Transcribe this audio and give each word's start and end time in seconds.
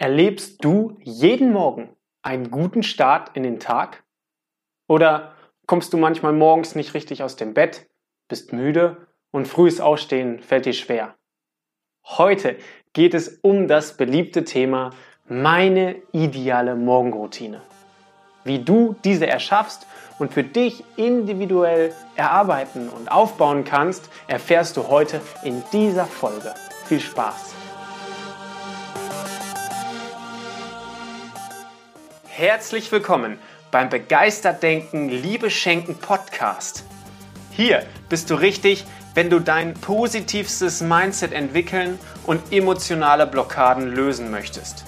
Erlebst 0.00 0.64
du 0.64 0.96
jeden 1.02 1.52
Morgen 1.52 1.94
einen 2.22 2.50
guten 2.50 2.82
Start 2.82 3.36
in 3.36 3.42
den 3.42 3.60
Tag? 3.60 4.02
Oder 4.88 5.34
kommst 5.66 5.92
du 5.92 5.98
manchmal 5.98 6.32
morgens 6.32 6.74
nicht 6.74 6.94
richtig 6.94 7.22
aus 7.22 7.36
dem 7.36 7.52
Bett, 7.52 7.86
bist 8.26 8.54
müde 8.54 9.08
und 9.30 9.46
frühes 9.46 9.78
Ausstehen 9.78 10.40
fällt 10.40 10.64
dir 10.64 10.72
schwer? 10.72 11.16
Heute 12.06 12.56
geht 12.94 13.12
es 13.12 13.40
um 13.42 13.68
das 13.68 13.98
beliebte 13.98 14.44
Thema 14.44 14.88
meine 15.28 15.96
ideale 16.12 16.76
Morgenroutine. 16.76 17.60
Wie 18.44 18.60
du 18.60 18.96
diese 19.04 19.26
erschaffst 19.26 19.86
und 20.18 20.32
für 20.32 20.44
dich 20.44 20.82
individuell 20.96 21.92
erarbeiten 22.16 22.88
und 22.88 23.12
aufbauen 23.12 23.64
kannst, 23.64 24.08
erfährst 24.28 24.78
du 24.78 24.88
heute 24.88 25.20
in 25.44 25.62
dieser 25.74 26.06
Folge. 26.06 26.54
Viel 26.86 27.00
Spaß! 27.00 27.69
Herzlich 32.40 32.90
willkommen 32.90 33.38
beim 33.70 33.90
Begeistert 33.90 34.62
Denken, 34.62 35.10
Liebe 35.10 35.50
Schenken 35.50 35.96
Podcast. 35.96 36.84
Hier 37.50 37.84
bist 38.08 38.30
du 38.30 38.34
richtig, 38.34 38.86
wenn 39.12 39.28
du 39.28 39.40
dein 39.40 39.74
positivstes 39.74 40.80
Mindset 40.80 41.34
entwickeln 41.34 41.98
und 42.24 42.50
emotionale 42.50 43.26
Blockaden 43.26 43.94
lösen 43.94 44.30
möchtest. 44.30 44.86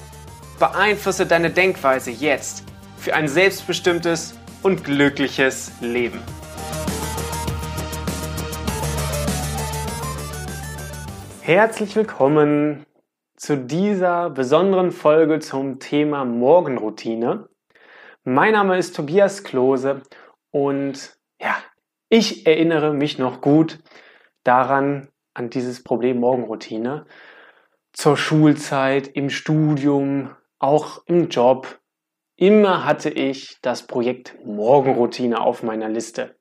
Beeinflusse 0.58 1.26
deine 1.26 1.50
Denkweise 1.50 2.10
jetzt 2.10 2.64
für 2.96 3.12
ein 3.12 3.28
selbstbestimmtes 3.28 4.34
und 4.62 4.82
glückliches 4.82 5.72
Leben. 5.82 6.22
Herzlich 11.42 11.94
willkommen 11.96 12.86
zu 13.42 13.56
dieser 13.58 14.30
besonderen 14.30 14.92
Folge 14.92 15.40
zum 15.40 15.80
Thema 15.80 16.24
Morgenroutine. 16.24 17.48
Mein 18.22 18.52
Name 18.52 18.78
ist 18.78 18.94
Tobias 18.94 19.42
Klose 19.42 20.02
und 20.52 21.18
ja, 21.40 21.56
ich 22.08 22.46
erinnere 22.46 22.94
mich 22.94 23.18
noch 23.18 23.40
gut 23.40 23.80
daran, 24.44 25.08
an 25.34 25.50
dieses 25.50 25.82
Problem 25.82 26.20
Morgenroutine. 26.20 27.04
Zur 27.92 28.16
Schulzeit, 28.16 29.08
im 29.08 29.28
Studium, 29.28 30.30
auch 30.60 31.02
im 31.06 31.28
Job. 31.28 31.80
Immer 32.36 32.84
hatte 32.84 33.10
ich 33.10 33.58
das 33.60 33.88
Projekt 33.88 34.36
Morgenroutine 34.46 35.40
auf 35.40 35.64
meiner 35.64 35.88
Liste. 35.88 36.36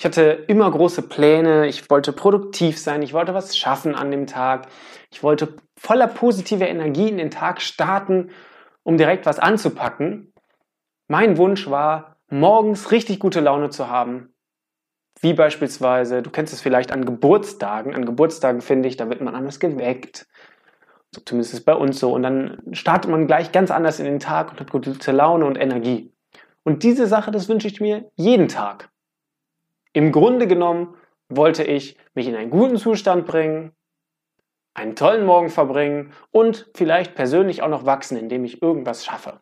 Ich 0.00 0.06
hatte 0.06 0.44
immer 0.48 0.70
große 0.70 1.02
Pläne, 1.02 1.66
ich 1.66 1.90
wollte 1.90 2.14
produktiv 2.14 2.78
sein, 2.78 3.02
ich 3.02 3.12
wollte 3.12 3.34
was 3.34 3.54
schaffen 3.58 3.94
an 3.94 4.10
dem 4.10 4.26
Tag, 4.26 4.68
ich 5.10 5.22
wollte 5.22 5.56
voller 5.78 6.06
positiver 6.06 6.66
Energie 6.66 7.10
in 7.10 7.18
den 7.18 7.30
Tag 7.30 7.60
starten, 7.60 8.30
um 8.82 8.96
direkt 8.96 9.26
was 9.26 9.38
anzupacken. 9.38 10.32
Mein 11.06 11.36
Wunsch 11.36 11.68
war, 11.68 12.16
morgens 12.30 12.92
richtig 12.92 13.18
gute 13.18 13.40
Laune 13.40 13.68
zu 13.68 13.90
haben. 13.90 14.32
Wie 15.20 15.34
beispielsweise, 15.34 16.22
du 16.22 16.30
kennst 16.30 16.54
es 16.54 16.62
vielleicht 16.62 16.92
an 16.92 17.04
Geburtstagen. 17.04 17.94
An 17.94 18.06
Geburtstagen 18.06 18.62
finde 18.62 18.88
ich, 18.88 18.96
da 18.96 19.10
wird 19.10 19.20
man 19.20 19.34
anders 19.34 19.60
geweckt. 19.60 20.26
Zumindest 21.26 21.52
ist 21.52 21.58
es 21.60 21.64
bei 21.66 21.74
uns 21.74 22.00
so. 22.00 22.14
Und 22.14 22.22
dann 22.22 22.62
startet 22.72 23.10
man 23.10 23.26
gleich 23.26 23.52
ganz 23.52 23.70
anders 23.70 23.98
in 23.98 24.06
den 24.06 24.18
Tag 24.18 24.50
und 24.50 24.60
hat 24.60 24.70
gute 24.70 25.12
Laune 25.12 25.44
und 25.44 25.56
Energie. 25.56 26.14
Und 26.64 26.84
diese 26.84 27.06
Sache, 27.06 27.30
das 27.30 27.50
wünsche 27.50 27.68
ich 27.68 27.82
mir 27.82 28.10
jeden 28.16 28.48
Tag. 28.48 28.89
Im 29.92 30.12
Grunde 30.12 30.46
genommen 30.46 30.96
wollte 31.28 31.64
ich 31.64 31.96
mich 32.14 32.26
in 32.26 32.36
einen 32.36 32.50
guten 32.50 32.76
Zustand 32.76 33.26
bringen, 33.26 33.72
einen 34.74 34.96
tollen 34.96 35.26
Morgen 35.26 35.48
verbringen 35.48 36.12
und 36.30 36.70
vielleicht 36.74 37.14
persönlich 37.14 37.62
auch 37.62 37.68
noch 37.68 37.86
wachsen, 37.86 38.16
indem 38.16 38.44
ich 38.44 38.62
irgendwas 38.62 39.04
schaffe. 39.04 39.40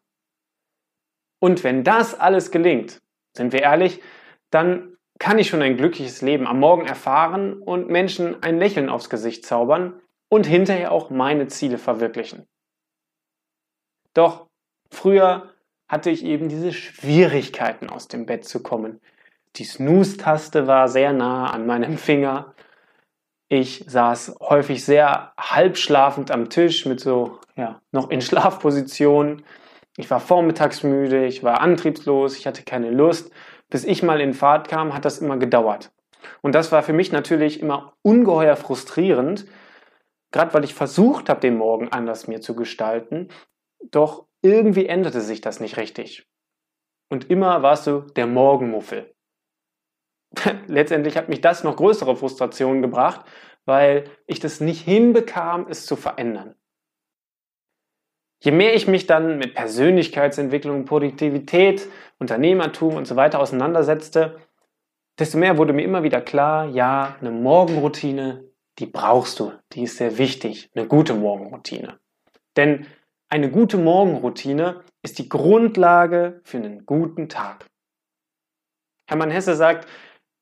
Und 1.41 1.65
wenn 1.65 1.85
das 1.85 2.19
alles 2.19 2.51
gelingt, 2.51 3.01
sind 3.37 3.53
wir 3.53 3.63
ehrlich, 3.63 4.03
dann 4.51 4.97
kann 5.19 5.39
ich 5.39 5.49
schon 5.49 5.63
ein 5.63 5.77
glückliches 5.77 6.23
Leben 6.23 6.47
am 6.47 6.61
Morgen 6.61 6.87
erfahren 6.87 7.61
und 7.61 7.89
Menschen 7.89 8.43
ein 8.43 8.59
Lächeln 8.59 8.89
aufs 8.89 9.11
Gesicht 9.11 9.45
zaubern 9.45 10.01
und 10.31 10.47
hinterher 10.47 10.93
auch 10.93 11.11
meine 11.11 11.49
Ziele 11.49 11.79
verwirklichen. 11.79 12.47
Doch 14.15 14.49
früher 14.91 15.53
hatte 15.89 16.11
ich 16.11 16.25
eben 16.25 16.49
diese 16.49 16.73
Schwierigkeiten 16.73 17.89
aus 17.89 18.09
dem 18.09 18.27
Bett 18.27 18.45
zu 18.45 18.63
kommen, 18.63 19.01
die 19.59 19.65
Snooze-Taste 19.65 20.67
war 20.67 20.89
sehr 20.89 21.13
nah 21.13 21.51
an 21.51 21.67
meinem 21.67 21.99
Finger. 21.99 22.55
Ich 23.49 23.85
saß 23.87 24.37
häufig 24.41 24.85
sehr 24.85 25.33
halbschlafend 25.39 26.31
am 26.31 26.49
Tisch 26.49 26.87
mit 26.87 27.01
so, 27.01 27.41
ja, 27.57 27.81
noch 27.93 28.11
in 28.11 28.21
Schlafposition. 28.23 29.43
Ich 29.97 30.11
war 30.11 30.21
vormittags 30.21 30.85
müde, 30.85 31.27
ich 31.27 31.43
war 31.43 31.61
antriebslos, 31.61 32.39
ich 32.39 32.47
hatte 32.47 32.63
keine 32.63 32.91
Lust. 32.91 33.33
Bis 33.69 33.85
ich 33.85 34.03
mal 34.03 34.21
in 34.21 34.33
Fahrt 34.33 34.69
kam, 34.69 34.95
hat 34.95 35.05
das 35.05 35.19
immer 35.19 35.37
gedauert. 35.37 35.91
Und 36.41 36.55
das 36.55 36.73
war 36.73 36.83
für 36.83 36.93
mich 36.93 37.11
natürlich 37.13 37.61
immer 37.61 37.95
ungeheuer 38.03 38.57
frustrierend, 38.57 39.47
gerade 40.31 40.55
weil 40.55 40.65
ich 40.65 40.75
versucht 40.75 41.29
habe, 41.29 41.41
den 41.41 41.57
Morgen 41.57 41.89
anders 41.89 42.29
mir 42.29 42.41
zu 42.41 42.55
gestalten. 42.55 43.29
Doch 43.91 44.27
irgendwie 44.43 44.87
änderte 44.87 45.21
sich 45.21 45.41
das 45.41 45.61
nicht 45.61 45.77
richtig. 45.77 46.27
Und 47.11 47.31
immer 47.31 47.63
warst 47.63 47.87
du 47.87 48.01
der 48.01 48.27
Morgenmuffel. 48.27 49.15
letztendlich 50.67 51.17
hat 51.17 51.29
mich 51.29 51.41
das 51.41 51.65
noch 51.65 51.77
größere 51.77 52.17
Frustration 52.17 52.83
gebracht, 52.83 53.25
weil 53.65 54.05
ich 54.27 54.41
das 54.41 54.61
nicht 54.61 54.83
hinbekam, 54.83 55.67
es 55.69 55.87
zu 55.87 55.97
verändern. 55.97 56.55
Je 58.41 58.53
mehr 58.53 58.75
ich 58.75 58.87
mich 58.87 59.07
dann 59.07 59.39
mit 59.39 59.55
Persönlichkeitsentwicklung, 59.55 60.85
Produktivität, 60.85 61.89
Unternehmertum 62.19 62.95
und 62.95 63.07
so 63.07 63.17
weiter 63.17 63.41
auseinandersetzte, 63.41 64.39
desto 65.19 65.39
mehr 65.39 65.59
wurde 65.59 65.73
mir 65.73 65.83
immer 65.83 66.05
wieder 66.05 66.21
klar, 66.21 66.67
ja, 66.67 67.17
eine 67.21 67.33
Morgenroutine, 67.33 68.45
die 68.79 68.87
brauchst 68.87 69.41
du, 69.41 69.53
die 69.73 69.83
ist 69.83 69.97
sehr 69.97 70.19
wichtig, 70.19 70.71
eine 70.75 70.87
gute 70.87 71.15
Morgenroutine. 71.15 71.99
Denn 72.57 72.87
eine 73.29 73.51
gute 73.51 73.77
Morgenroutine 73.77 74.85
ist 75.03 75.19
die 75.19 75.29
Grundlage 75.29 76.41
für 76.45 76.59
einen 76.59 76.87
guten 76.87 77.29
Tag. 77.29 77.67
Hermann 79.09 79.31
Hesse 79.31 79.57
sagt, 79.57 79.89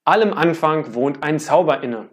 Allem 0.07 0.33
Anfang 0.35 0.95
wohnt 0.95 1.25
ein 1.25 1.41
Zauber 1.41 1.83
inne. 1.83 2.09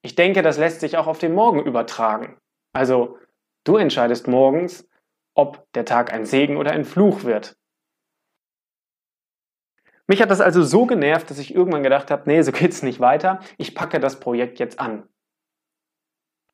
Ich 0.00 0.14
denke, 0.14 0.40
das 0.40 0.56
lässt 0.56 0.80
sich 0.80 0.96
auch 0.96 1.06
auf 1.06 1.18
den 1.18 1.34
Morgen 1.34 1.62
übertragen. 1.62 2.38
Also, 2.72 3.18
du 3.64 3.76
entscheidest 3.76 4.26
morgens, 4.26 4.88
ob 5.34 5.70
der 5.74 5.84
Tag 5.84 6.14
ein 6.14 6.24
Segen 6.24 6.56
oder 6.56 6.72
ein 6.72 6.86
Fluch 6.86 7.24
wird. 7.24 7.58
Mich 10.06 10.22
hat 10.22 10.30
das 10.30 10.40
also 10.40 10.62
so 10.62 10.86
genervt, 10.86 11.28
dass 11.28 11.38
ich 11.38 11.54
irgendwann 11.54 11.82
gedacht 11.82 12.10
habe, 12.10 12.22
nee, 12.24 12.40
so 12.40 12.52
geht's 12.52 12.82
nicht 12.82 13.00
weiter. 13.00 13.40
Ich 13.58 13.74
packe 13.74 14.00
das 14.00 14.18
Projekt 14.18 14.58
jetzt 14.58 14.80
an. 14.80 15.06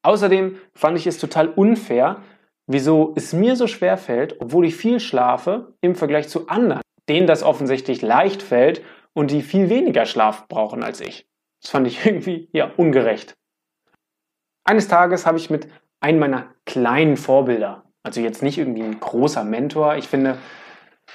Außerdem 0.03 0.59
fand 0.75 0.99
ich 0.99 1.07
es 1.07 1.19
total 1.19 1.49
unfair, 1.49 2.23
wieso 2.67 3.13
es 3.15 3.33
mir 3.33 3.55
so 3.55 3.69
schwer 3.69 3.97
fällt, 3.97 4.41
obwohl 4.41 4.67
ich 4.67 4.75
viel 4.75 4.99
schlafe, 4.99 5.75
im 5.81 5.95
Vergleich 5.95 6.29
zu 6.29 6.49
anderen, 6.49 6.83
denen 7.09 7.29
das 7.29 7.45
offensichtlich 7.45 8.03
leicht 8.03 8.43
fällt 8.43 8.83
und 9.15 9.31
die 9.31 9.43
viel 9.43 9.71
weniger 9.71 10.05
Schlaf 10.05 10.47
brauchen 10.49 10.83
als 10.83 11.01
ich. 11.01 11.27
Das 11.63 11.71
fand 11.71 11.87
ich 11.87 12.05
irgendwie 12.07 12.49
ja 12.53 12.71
ungerecht. 12.77 13.35
Eines 14.65 14.89
Tages 14.89 15.27
habe 15.27 15.39
ich 15.39 15.51
mit 15.51 15.69
einem 16.01 16.19
meiner 16.19 16.55
kleinen 16.67 17.17
Vorbilder, 17.17 17.85
also 18.03 18.21
jetzt 18.21 18.43
nicht 18.43 18.59
irgendwie 18.59 18.83
ein 18.83 19.01
großer 19.01 19.45
Mentor, 19.45 19.97
ich 19.97 20.09
finde, 20.09 20.39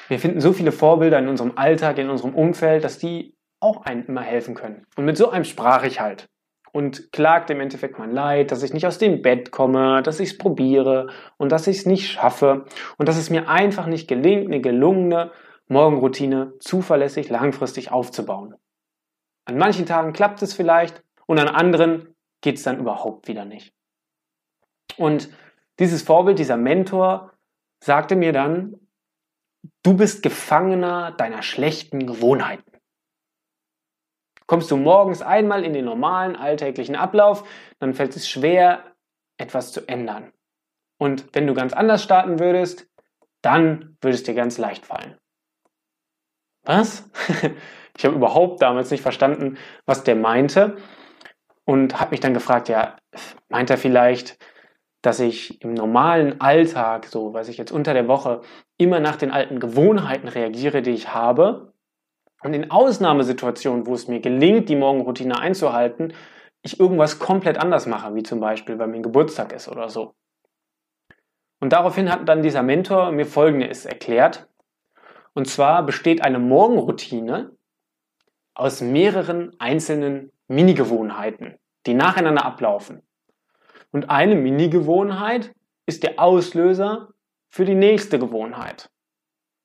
wir 0.07 0.19
finden 0.19 0.41
so 0.41 0.53
viele 0.53 0.71
Vorbilder 0.71 1.19
in 1.19 1.27
unserem 1.27 1.53
Alltag, 1.55 1.97
in 1.97 2.09
unserem 2.09 2.33
Umfeld, 2.33 2.83
dass 2.83 2.97
die 2.97 3.35
auch 3.59 3.85
einem 3.85 4.05
immer 4.07 4.21
helfen 4.21 4.55
können. 4.55 4.85
Und 4.95 5.05
mit 5.05 5.17
so 5.17 5.29
einem 5.29 5.43
sprach 5.43 5.83
ich 5.83 5.99
halt 5.99 6.27
und 6.71 7.11
klagte 7.11 7.53
im 7.53 7.61
Endeffekt 7.61 7.99
mein 7.99 8.11
Leid, 8.11 8.51
dass 8.51 8.63
ich 8.63 8.73
nicht 8.73 8.87
aus 8.87 8.97
dem 8.97 9.21
Bett 9.21 9.51
komme, 9.51 10.01
dass 10.03 10.19
ich 10.19 10.29
es 10.29 10.37
probiere 10.37 11.07
und 11.37 11.51
dass 11.51 11.67
ich 11.67 11.79
es 11.79 11.85
nicht 11.85 12.09
schaffe 12.09 12.65
und 12.97 13.09
dass 13.09 13.17
es 13.17 13.29
mir 13.29 13.49
einfach 13.49 13.87
nicht 13.87 14.07
gelingt, 14.07 14.47
eine 14.47 14.61
gelungene 14.61 15.31
Morgenroutine 15.69 16.57
zuverlässig 16.59 17.29
langfristig 17.29 17.91
aufzubauen. 17.91 18.55
An 19.45 19.57
manchen 19.57 19.85
Tagen 19.85 20.13
klappt 20.13 20.41
es 20.41 20.53
vielleicht 20.53 21.03
und 21.27 21.39
an 21.39 21.47
anderen 21.47 22.15
geht 22.41 22.57
es 22.57 22.63
dann 22.63 22.79
überhaupt 22.79 23.27
wieder 23.27 23.45
nicht. 23.45 23.73
Und 24.97 25.29
dieses 25.77 26.01
Vorbild, 26.01 26.39
dieser 26.39 26.57
Mentor, 26.57 27.33
sagte 27.83 28.15
mir 28.15 28.33
dann, 28.33 28.75
du 29.83 29.95
bist 29.95 30.23
Gefangener 30.23 31.11
deiner 31.11 31.43
schlechten 31.43 32.07
Gewohnheiten. 32.07 32.71
Kommst 34.47 34.71
du 34.71 34.77
morgens 34.77 35.21
einmal 35.21 35.63
in 35.63 35.73
den 35.73 35.85
normalen 35.85 36.35
alltäglichen 36.35 36.95
Ablauf, 36.95 37.47
dann 37.77 37.93
fällt 37.93 38.15
es 38.15 38.27
schwer, 38.27 38.95
etwas 39.37 39.71
zu 39.71 39.87
ändern. 39.87 40.33
Und 40.97 41.33
wenn 41.33 41.45
du 41.45 41.53
ganz 41.53 41.73
anders 41.73 42.03
starten 42.03 42.39
würdest, 42.39 42.87
dann 43.43 43.97
würde 44.01 44.15
es 44.15 44.23
dir 44.23 44.33
ganz 44.33 44.57
leicht 44.57 44.87
fallen 44.87 45.17
was? 46.63 47.09
ich 47.97 48.05
habe 48.05 48.15
überhaupt 48.15 48.61
damals 48.61 48.91
nicht 48.91 49.01
verstanden, 49.01 49.57
was 49.85 50.03
der 50.03 50.15
meinte 50.15 50.77
und 51.65 51.99
habe 51.99 52.11
mich 52.11 52.19
dann 52.19 52.33
gefragt, 52.33 52.67
ja, 52.67 52.97
meint 53.47 53.69
er 53.69 53.77
vielleicht, 53.77 54.37
dass 55.01 55.19
ich 55.19 55.61
im 55.61 55.73
normalen 55.73 56.41
Alltag, 56.41 57.05
so 57.05 57.33
was 57.33 57.47
ich 57.47 57.57
jetzt 57.57 57.71
unter 57.71 57.93
der 57.93 58.07
Woche, 58.07 58.41
immer 58.77 58.99
nach 58.99 59.15
den 59.15 59.31
alten 59.31 59.59
Gewohnheiten 59.59 60.27
reagiere, 60.27 60.81
die 60.81 60.91
ich 60.91 61.13
habe. 61.13 61.73
Und 62.41 62.53
in 62.53 62.71
Ausnahmesituationen, 62.71 63.85
wo 63.85 63.93
es 63.93 64.07
mir 64.07 64.19
gelingt, 64.19 64.67
die 64.69 64.75
Morgenroutine 64.75 65.39
einzuhalten, 65.39 66.13
ich 66.61 66.79
irgendwas 66.79 67.19
komplett 67.19 67.57
anders 67.57 67.85
mache, 67.85 68.15
wie 68.15 68.23
zum 68.23 68.39
Beispiel, 68.39 68.79
weil 68.79 68.87
mir 68.87 68.97
ein 68.97 69.03
Geburtstag 69.03 69.53
ist 69.53 69.69
oder 69.69 69.89
so. 69.89 70.15
Und 71.61 71.71
daraufhin 71.73 72.11
hat 72.11 72.27
dann 72.27 72.41
dieser 72.41 72.63
Mentor 72.63 73.11
mir 73.11 73.25
Folgendes 73.25 73.85
erklärt. 73.85 74.48
Und 75.39 75.45
zwar 75.45 75.83
besteht 75.83 76.21
eine 76.21 76.37
Morgenroutine 76.37 77.55
aus 78.55 78.81
mehreren 78.81 79.55
einzelnen 79.57 80.33
Mini-Gewohnheiten, 80.49 81.55
die 81.85 81.93
nacheinander 81.93 82.43
ablaufen. 82.43 83.03
Und 83.91 84.09
eine 84.09 84.35
Mini-Gewohnheit 84.35 85.53
ist 85.85 86.03
der 86.03 86.19
Auslöser 86.19 87.13
für 87.47 87.63
die 87.63 87.73
nächste 87.73 88.19
Gewohnheit. 88.19 88.89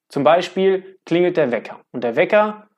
Zum 0.08 0.22
Beispiel 0.22 1.00
klingelt 1.06 1.36
der 1.36 1.50
Wecker 1.50 1.80
und 1.90 2.04
der 2.04 2.14
Wecker, 2.14 2.68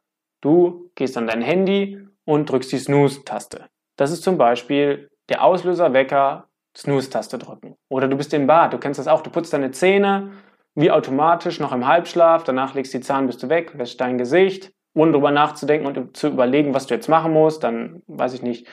du 0.40 0.90
gehst 0.94 1.18
an 1.18 1.26
dein 1.26 1.42
Handy 1.42 2.00
und 2.24 2.48
drückst 2.48 2.72
die 2.72 2.78
Snooze-Taste. 2.78 3.66
Das 3.96 4.10
ist 4.10 4.22
zum 4.22 4.38
Beispiel 4.38 5.10
der 5.28 5.44
Auslöser 5.44 5.92
Wecker, 5.92 6.48
Snooze-Taste 6.74 7.36
drücken. 7.36 7.76
Oder 7.90 8.08
du 8.08 8.16
bist 8.16 8.32
im 8.32 8.46
Bad, 8.46 8.72
du 8.72 8.78
kennst 8.78 8.98
das 8.98 9.06
auch, 9.06 9.20
du 9.20 9.28
putzt 9.28 9.52
deine 9.52 9.70
Zähne, 9.70 10.32
wie 10.76 10.90
automatisch, 10.90 11.58
noch 11.58 11.72
im 11.72 11.86
Halbschlaf, 11.86 12.44
danach 12.44 12.74
legst 12.74 12.94
du 12.94 12.98
die 12.98 13.04
Zahnbürste 13.04 13.48
weg, 13.48 13.76
wäschst 13.78 14.00
dein 14.00 14.18
Gesicht, 14.18 14.72
ohne 14.94 15.12
drüber 15.12 15.30
nachzudenken 15.30 15.86
und 15.86 16.16
zu 16.16 16.28
überlegen, 16.28 16.74
was 16.74 16.86
du 16.86 16.94
jetzt 16.94 17.08
machen 17.08 17.32
musst, 17.32 17.64
dann, 17.64 18.02
weiß 18.06 18.34
ich 18.34 18.42
nicht, 18.42 18.68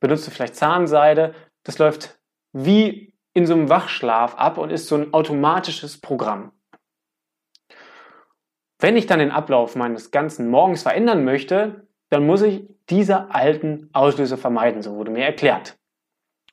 benutzt 0.00 0.26
du 0.26 0.30
vielleicht 0.30 0.56
Zahnseide. 0.56 1.34
Das 1.62 1.78
läuft 1.78 2.18
wie 2.52 3.14
in 3.34 3.46
so 3.46 3.54
einem 3.54 3.68
Wachschlaf 3.68 4.34
ab 4.34 4.58
und 4.58 4.70
ist 4.70 4.88
so 4.88 4.96
ein 4.96 5.14
automatisches 5.14 6.00
Programm. 6.00 6.52
Wenn 8.80 8.96
ich 8.96 9.06
dann 9.06 9.20
den 9.20 9.30
Ablauf 9.30 9.76
meines 9.76 10.10
ganzen 10.10 10.48
Morgens 10.48 10.82
verändern 10.82 11.24
möchte, 11.24 11.88
dann 12.10 12.26
muss 12.26 12.42
ich 12.42 12.68
diese 12.88 13.32
alten 13.32 13.90
Auslöser 13.92 14.38
vermeiden, 14.38 14.82
so 14.82 14.94
wurde 14.94 15.10
mir 15.10 15.24
erklärt. 15.24 15.78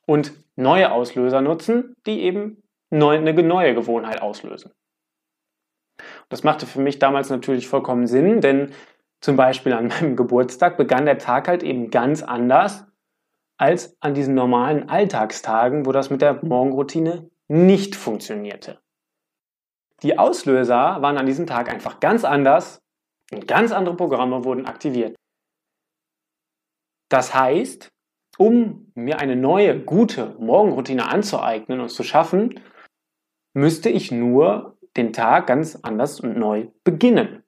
Und 0.06 0.32
neue 0.54 0.92
Auslöser 0.92 1.40
nutzen, 1.40 1.94
die 2.06 2.22
eben 2.22 2.62
eine 3.02 3.42
neue 3.42 3.74
Gewohnheit 3.74 4.22
auslösen. 4.22 4.72
Das 6.28 6.42
machte 6.42 6.66
für 6.66 6.80
mich 6.80 6.98
damals 6.98 7.30
natürlich 7.30 7.68
vollkommen 7.68 8.06
Sinn, 8.06 8.40
denn 8.40 8.72
zum 9.20 9.36
Beispiel 9.36 9.72
an 9.72 9.88
meinem 10.00 10.16
Geburtstag 10.16 10.76
begann 10.76 11.06
der 11.06 11.18
Tag 11.18 11.48
halt 11.48 11.62
eben 11.62 11.90
ganz 11.90 12.22
anders 12.22 12.84
als 13.58 13.96
an 14.00 14.14
diesen 14.14 14.34
normalen 14.34 14.88
Alltagstagen, 14.88 15.86
wo 15.86 15.92
das 15.92 16.10
mit 16.10 16.20
der 16.20 16.44
Morgenroutine 16.44 17.30
nicht 17.48 17.96
funktionierte. 17.96 18.80
Die 20.02 20.18
Auslöser 20.18 21.00
waren 21.00 21.16
an 21.16 21.24
diesem 21.24 21.46
Tag 21.46 21.70
einfach 21.70 22.00
ganz 22.00 22.24
anders 22.24 22.82
und 23.32 23.48
ganz 23.48 23.72
andere 23.72 23.96
Programme 23.96 24.44
wurden 24.44 24.66
aktiviert. 24.66 25.16
Das 27.08 27.34
heißt, 27.34 27.88
um 28.36 28.92
mir 28.94 29.20
eine 29.20 29.36
neue, 29.36 29.80
gute 29.80 30.36
Morgenroutine 30.38 31.08
anzueignen 31.08 31.80
und 31.80 31.88
zu 31.88 32.02
schaffen, 32.02 32.60
müsste 33.56 33.88
ich 33.88 34.12
nur 34.12 34.76
den 34.98 35.14
Tag 35.14 35.46
ganz 35.46 35.78
anders 35.82 36.20
und 36.20 36.36
neu 36.36 36.68
beginnen. 36.84 37.42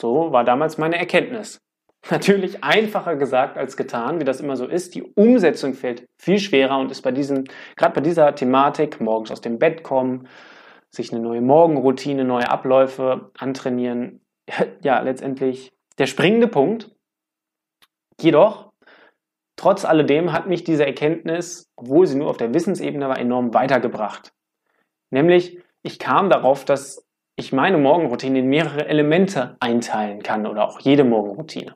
So 0.00 0.32
war 0.32 0.44
damals 0.44 0.76
meine 0.76 0.98
Erkenntnis. 0.98 1.60
Natürlich 2.10 2.64
einfacher 2.64 3.14
gesagt 3.14 3.56
als 3.56 3.76
getan, 3.76 4.18
wie 4.18 4.24
das 4.24 4.40
immer 4.40 4.56
so 4.56 4.66
ist. 4.66 4.94
Die 4.96 5.02
Umsetzung 5.02 5.74
fällt 5.74 6.08
viel 6.20 6.38
schwerer 6.38 6.78
und 6.78 6.90
ist 6.90 7.02
bei 7.02 7.12
diesem, 7.12 7.44
gerade 7.76 7.94
bei 7.94 8.00
dieser 8.00 8.34
Thematik, 8.34 9.00
morgens 9.00 9.30
aus 9.30 9.40
dem 9.40 9.58
Bett 9.58 9.84
kommen, 9.84 10.26
sich 10.90 11.12
eine 11.12 11.22
neue 11.22 11.42
Morgenroutine, 11.42 12.24
neue 12.24 12.50
Abläufe 12.50 13.30
antrainieren, 13.38 14.20
ja, 14.82 15.00
letztendlich 15.00 15.70
der 15.98 16.06
springende 16.06 16.48
Punkt. 16.48 16.90
Jedoch, 18.20 18.72
trotz 19.56 19.84
alledem 19.84 20.32
hat 20.32 20.48
mich 20.48 20.64
diese 20.64 20.84
Erkenntnis, 20.84 21.70
obwohl 21.76 22.08
sie 22.08 22.16
nur 22.16 22.30
auf 22.30 22.36
der 22.36 22.52
Wissensebene 22.52 23.08
war, 23.08 23.18
enorm 23.18 23.54
weitergebracht. 23.54 24.32
Nämlich, 25.10 25.58
ich 25.82 25.98
kam 25.98 26.30
darauf, 26.30 26.64
dass 26.64 27.06
ich 27.36 27.52
meine 27.52 27.78
Morgenroutine 27.78 28.40
in 28.40 28.48
mehrere 28.48 28.86
Elemente 28.86 29.56
einteilen 29.60 30.22
kann 30.22 30.46
oder 30.46 30.68
auch 30.68 30.80
jede 30.80 31.04
Morgenroutine. 31.04 31.74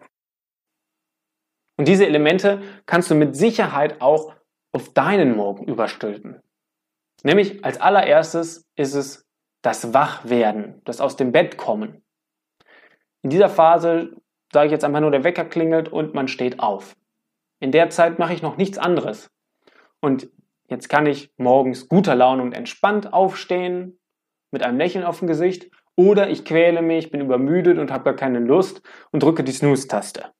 Und 1.77 1.89
diese 1.89 2.07
Elemente 2.07 2.63
kannst 2.87 3.11
du 3.11 3.15
mit 3.15 3.35
Sicherheit 3.35 4.01
auch 4.01 4.35
auf 4.73 4.93
deinen 4.93 5.37
Morgen 5.37 5.65
überstülpen. 5.65 6.41
Nämlich 7.23 7.65
als 7.65 7.81
allererstes 7.81 8.67
ist 8.77 8.95
es 8.95 9.27
das 9.63 9.95
Wachwerden, 9.95 10.83
das 10.85 11.01
aus 11.01 11.17
dem 11.17 11.33
Bett 11.33 11.57
kommen. 11.57 12.05
In 13.23 13.31
dieser 13.31 13.49
Phase 13.49 14.15
sage 14.53 14.67
ich 14.67 14.73
jetzt 14.73 14.85
einfach 14.85 15.01
nur, 15.01 15.11
der 15.11 15.25
Wecker 15.25 15.47
klingelt 15.47 15.89
und 15.89 16.15
man 16.15 16.29
steht 16.29 16.61
auf. 16.61 16.95
In 17.61 17.73
der 17.73 17.89
Zeit 17.89 18.19
mache 18.19 18.35
ich 18.35 18.43
noch 18.43 18.59
nichts 18.59 18.77
anderes. 18.77 19.31
Und 20.01 20.29
jetzt 20.69 20.89
kann 20.89 21.07
ich 21.07 21.33
morgens 21.37 21.89
guter 21.89 22.15
Laune 22.15 22.43
und 22.43 22.53
entspannt 22.53 23.13
aufstehen, 23.13 23.99
mit 24.51 24.63
einem 24.63 24.79
Lächeln 24.79 25.05
auf 25.05 25.19
dem 25.19 25.29
Gesicht, 25.29 25.71
oder 25.97 26.29
ich 26.29 26.45
quäle 26.45 26.83
mich, 26.83 27.11
bin 27.11 27.21
übermüdet 27.21 27.79
und 27.79 27.93
habe 27.93 28.05
gar 28.05 28.17
keine 28.17 28.41
Lust 28.41 28.83
und 29.13 29.23
drücke 29.23 29.45
die 29.45 29.53
Snooze-Taste. 29.53 30.33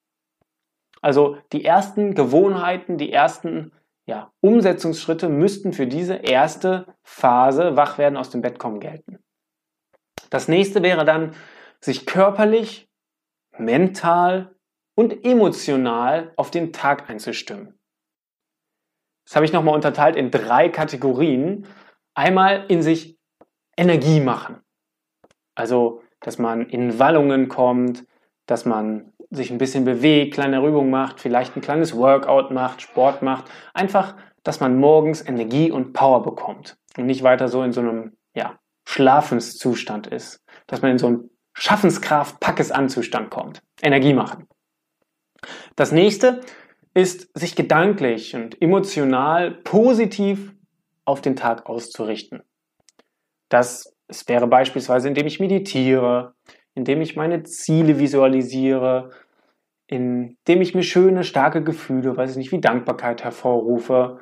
Also 1.01 1.37
die 1.53 1.65
ersten 1.65 2.15
Gewohnheiten, 2.15 2.99
die 2.99 3.13
ersten 3.13 3.73
ja, 4.07 4.33
Umsetzungsschritte 4.41 5.29
müssten 5.29 5.73
für 5.73 5.87
diese 5.87 6.15
erste 6.15 6.87
Phase 7.03 7.77
Wachwerden 7.77 8.17
aus 8.17 8.31
dem 8.31 8.43
Bett 8.43 8.59
kommen 8.59 8.81
gelten. 8.81 9.19
Das 10.31 10.49
nächste 10.49 10.83
wäre 10.83 11.05
dann, 11.05 11.35
sich 11.81 12.07
körperlich, 12.07 12.89
mental 13.57 14.55
und 14.95 15.25
emotional 15.25 16.33
auf 16.37 16.51
den 16.51 16.73
Tag 16.73 17.09
einzustimmen. 17.11 17.79
Das 19.25 19.37
habe 19.37 19.45
ich 19.45 19.53
nochmal 19.53 19.75
unterteilt 19.75 20.17
in 20.17 20.31
drei 20.31 20.69
Kategorien. 20.69 21.67
Einmal 22.15 22.67
in 22.69 22.83
sich 22.83 23.19
Energie 23.77 24.21
machen. 24.21 24.61
Also, 25.55 26.03
dass 26.21 26.39
man 26.39 26.69
in 26.69 26.99
Wallungen 26.99 27.49
kommt, 27.49 28.05
dass 28.47 28.65
man 28.65 29.13
sich 29.31 29.51
ein 29.51 29.59
bisschen 29.59 29.85
bewegt, 29.85 30.35
kleine 30.35 30.65
Übungen 30.65 30.91
macht, 30.91 31.21
vielleicht 31.21 31.57
ein 31.57 31.61
kleines 31.61 31.97
Workout 31.97 32.51
macht, 32.51 32.83
Sport 32.83 33.23
macht. 33.23 33.51
Einfach, 33.73 34.17
dass 34.43 34.61
man 34.61 34.79
morgens 34.79 35.27
Energie 35.27 35.71
und 35.71 35.93
Power 35.93 36.23
bekommt 36.23 36.77
und 36.97 37.07
nicht 37.07 37.23
weiter 37.23 37.49
so 37.49 37.63
in 37.63 37.73
so 37.73 37.81
einem 37.81 38.17
ja, 38.35 38.59
Schlafenszustand 38.87 40.07
ist. 40.07 40.45
Dass 40.67 40.83
man 40.83 40.93
in 40.93 40.99
so 40.99 41.07
einen 41.07 41.31
Schaffenskraft, 41.55 42.41
Packes 42.41 42.71
an 42.71 42.89
Zustand 42.89 43.31
kommt. 43.31 43.63
Energie 43.83 44.13
machen. 44.13 44.47
Das 45.77 45.93
nächste 45.93 46.41
ist, 46.95 47.37
sich 47.37 47.57
gedanklich 47.57 48.35
und 48.35 48.61
emotional 48.63 49.51
positiv 49.51 50.55
auf 51.05 51.21
den 51.21 51.37
Tag 51.37 51.67
auszurichten. 51.67 52.43
Das 53.49 53.95
wäre 54.27 54.47
beispielsweise, 54.47 55.09
indem 55.09 55.27
ich 55.27 55.41
meditiere, 55.41 56.35
indem 56.75 57.01
ich 57.01 57.17
meine 57.17 57.43
Ziele 57.43 57.99
visualisiere, 57.99 59.11
indem 59.87 60.63
ich 60.63 60.75
mir 60.75 60.83
schöne, 60.83 61.25
starke 61.25 61.63
Gefühle, 61.63 62.17
weiß 62.17 62.33
ich 62.33 62.37
nicht, 62.37 62.53
wie 62.53 62.61
Dankbarkeit 62.61 63.23
hervorrufe, 63.23 64.19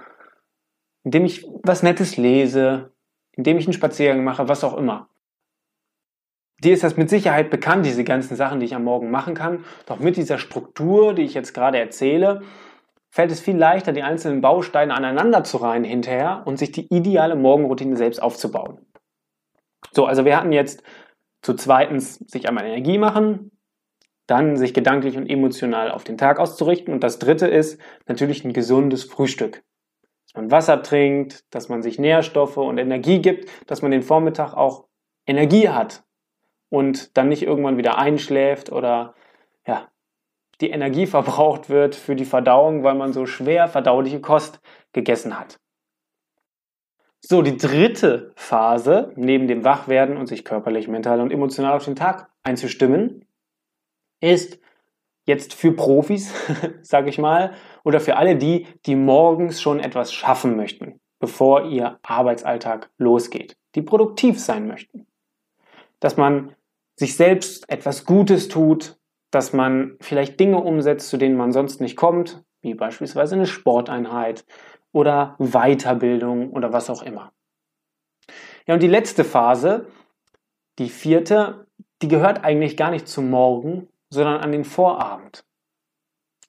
indem 1.04 1.24
ich 1.24 1.46
was 1.62 1.82
Nettes 1.82 2.16
lese, 2.16 2.92
indem 3.32 3.58
ich 3.58 3.66
einen 3.66 3.72
Spaziergang 3.72 4.24
mache, 4.24 4.48
was 4.48 4.64
auch 4.64 4.76
immer. 4.76 5.08
Dir 6.62 6.74
ist 6.74 6.84
das 6.84 6.96
mit 6.96 7.10
Sicherheit 7.10 7.50
bekannt, 7.50 7.84
diese 7.86 8.04
ganzen 8.04 8.36
Sachen, 8.36 8.60
die 8.60 8.66
ich 8.66 8.74
am 8.74 8.84
Morgen 8.84 9.10
machen 9.10 9.34
kann. 9.34 9.64
Doch 9.86 9.98
mit 9.98 10.16
dieser 10.16 10.38
Struktur, 10.38 11.12
die 11.12 11.22
ich 11.22 11.34
jetzt 11.34 11.54
gerade 11.54 11.78
erzähle, 11.78 12.42
fällt 13.12 13.30
es 13.30 13.40
viel 13.40 13.56
leichter, 13.56 13.92
die 13.92 14.02
einzelnen 14.02 14.40
Bausteine 14.40 14.94
aneinander 14.94 15.44
zu 15.44 15.58
reihen 15.58 15.84
hinterher 15.84 16.42
und 16.46 16.58
sich 16.58 16.72
die 16.72 16.92
ideale 16.92 17.36
Morgenroutine 17.36 17.96
selbst 17.96 18.22
aufzubauen. 18.22 18.86
So, 19.92 20.06
also 20.06 20.24
wir 20.24 20.34
hatten 20.34 20.50
jetzt 20.50 20.82
zu 21.42 21.52
zweitens 21.52 22.14
sich 22.14 22.48
einmal 22.48 22.64
Energie 22.64 22.96
machen, 22.96 23.50
dann 24.26 24.56
sich 24.56 24.72
gedanklich 24.72 25.18
und 25.18 25.28
emotional 25.28 25.90
auf 25.90 26.04
den 26.04 26.16
Tag 26.16 26.40
auszurichten. 26.40 26.94
Und 26.94 27.04
das 27.04 27.18
dritte 27.18 27.46
ist 27.46 27.78
natürlich 28.06 28.44
ein 28.44 28.54
gesundes 28.54 29.04
Frühstück. 29.04 29.62
Dass 30.24 30.34
man 30.34 30.50
Wasser 30.50 30.82
trinkt, 30.82 31.44
dass 31.54 31.68
man 31.68 31.82
sich 31.82 31.98
Nährstoffe 31.98 32.56
und 32.56 32.78
Energie 32.78 33.20
gibt, 33.20 33.50
dass 33.66 33.82
man 33.82 33.90
den 33.90 34.02
Vormittag 34.02 34.54
auch 34.54 34.86
Energie 35.26 35.68
hat 35.68 36.02
und 36.70 37.14
dann 37.18 37.28
nicht 37.28 37.42
irgendwann 37.42 37.76
wieder 37.76 37.98
einschläft 37.98 38.72
oder 38.72 39.14
ja, 39.66 39.91
die 40.62 40.70
Energie 40.70 41.06
verbraucht 41.06 41.68
wird 41.68 41.94
für 41.94 42.16
die 42.16 42.24
Verdauung, 42.24 42.84
weil 42.84 42.94
man 42.94 43.12
so 43.12 43.26
schwer 43.26 43.68
verdauliche 43.68 44.20
Kost 44.20 44.60
gegessen 44.92 45.38
hat. 45.38 45.58
So, 47.20 47.42
die 47.42 47.56
dritte 47.56 48.32
Phase, 48.36 49.12
neben 49.16 49.46
dem 49.46 49.64
Wachwerden 49.64 50.16
und 50.16 50.26
sich 50.26 50.44
körperlich, 50.44 50.88
mental 50.88 51.20
und 51.20 51.32
emotional 51.32 51.74
auf 51.74 51.84
den 51.84 51.96
Tag 51.96 52.30
einzustimmen, 52.42 53.26
ist 54.20 54.58
jetzt 55.24 55.54
für 55.54 55.72
Profis, 55.72 56.32
sage 56.82 57.08
ich 57.10 57.18
mal, 57.18 57.52
oder 57.84 58.00
für 58.00 58.16
alle 58.16 58.36
die, 58.36 58.66
die 58.86 58.96
morgens 58.96 59.60
schon 59.60 59.78
etwas 59.78 60.12
schaffen 60.12 60.56
möchten. 60.56 60.98
bevor 61.20 61.66
ihr 61.66 62.00
Arbeitsalltag 62.02 62.90
losgeht, 62.98 63.56
die 63.76 63.82
produktiv 63.82 64.40
sein 64.40 64.66
möchten. 64.66 65.06
Dass 66.00 66.16
man 66.16 66.56
sich 66.96 67.16
selbst 67.16 67.70
etwas 67.70 68.06
Gutes 68.06 68.48
tut, 68.48 68.98
dass 69.32 69.52
man 69.52 69.96
vielleicht 70.00 70.38
Dinge 70.38 70.58
umsetzt, 70.58 71.08
zu 71.08 71.16
denen 71.16 71.36
man 71.36 71.52
sonst 71.52 71.80
nicht 71.80 71.96
kommt, 71.96 72.44
wie 72.60 72.74
beispielsweise 72.74 73.34
eine 73.34 73.46
Sporteinheit 73.46 74.44
oder 74.92 75.34
Weiterbildung 75.38 76.50
oder 76.50 76.72
was 76.72 76.90
auch 76.90 77.02
immer. 77.02 77.32
Ja, 78.66 78.74
und 78.74 78.82
die 78.82 78.88
letzte 78.88 79.24
Phase, 79.24 79.86
die 80.78 80.88
vierte, 80.88 81.66
die 82.02 82.08
gehört 82.08 82.44
eigentlich 82.44 82.76
gar 82.76 82.90
nicht 82.90 83.08
zum 83.08 83.30
Morgen, 83.30 83.88
sondern 84.10 84.40
an 84.40 84.52
den 84.52 84.64
Vorabend. 84.64 85.44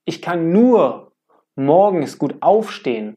Ich 0.06 0.22
kann 0.22 0.52
nur 0.52 1.14
morgens 1.56 2.18
gut 2.18 2.36
aufstehen, 2.42 3.16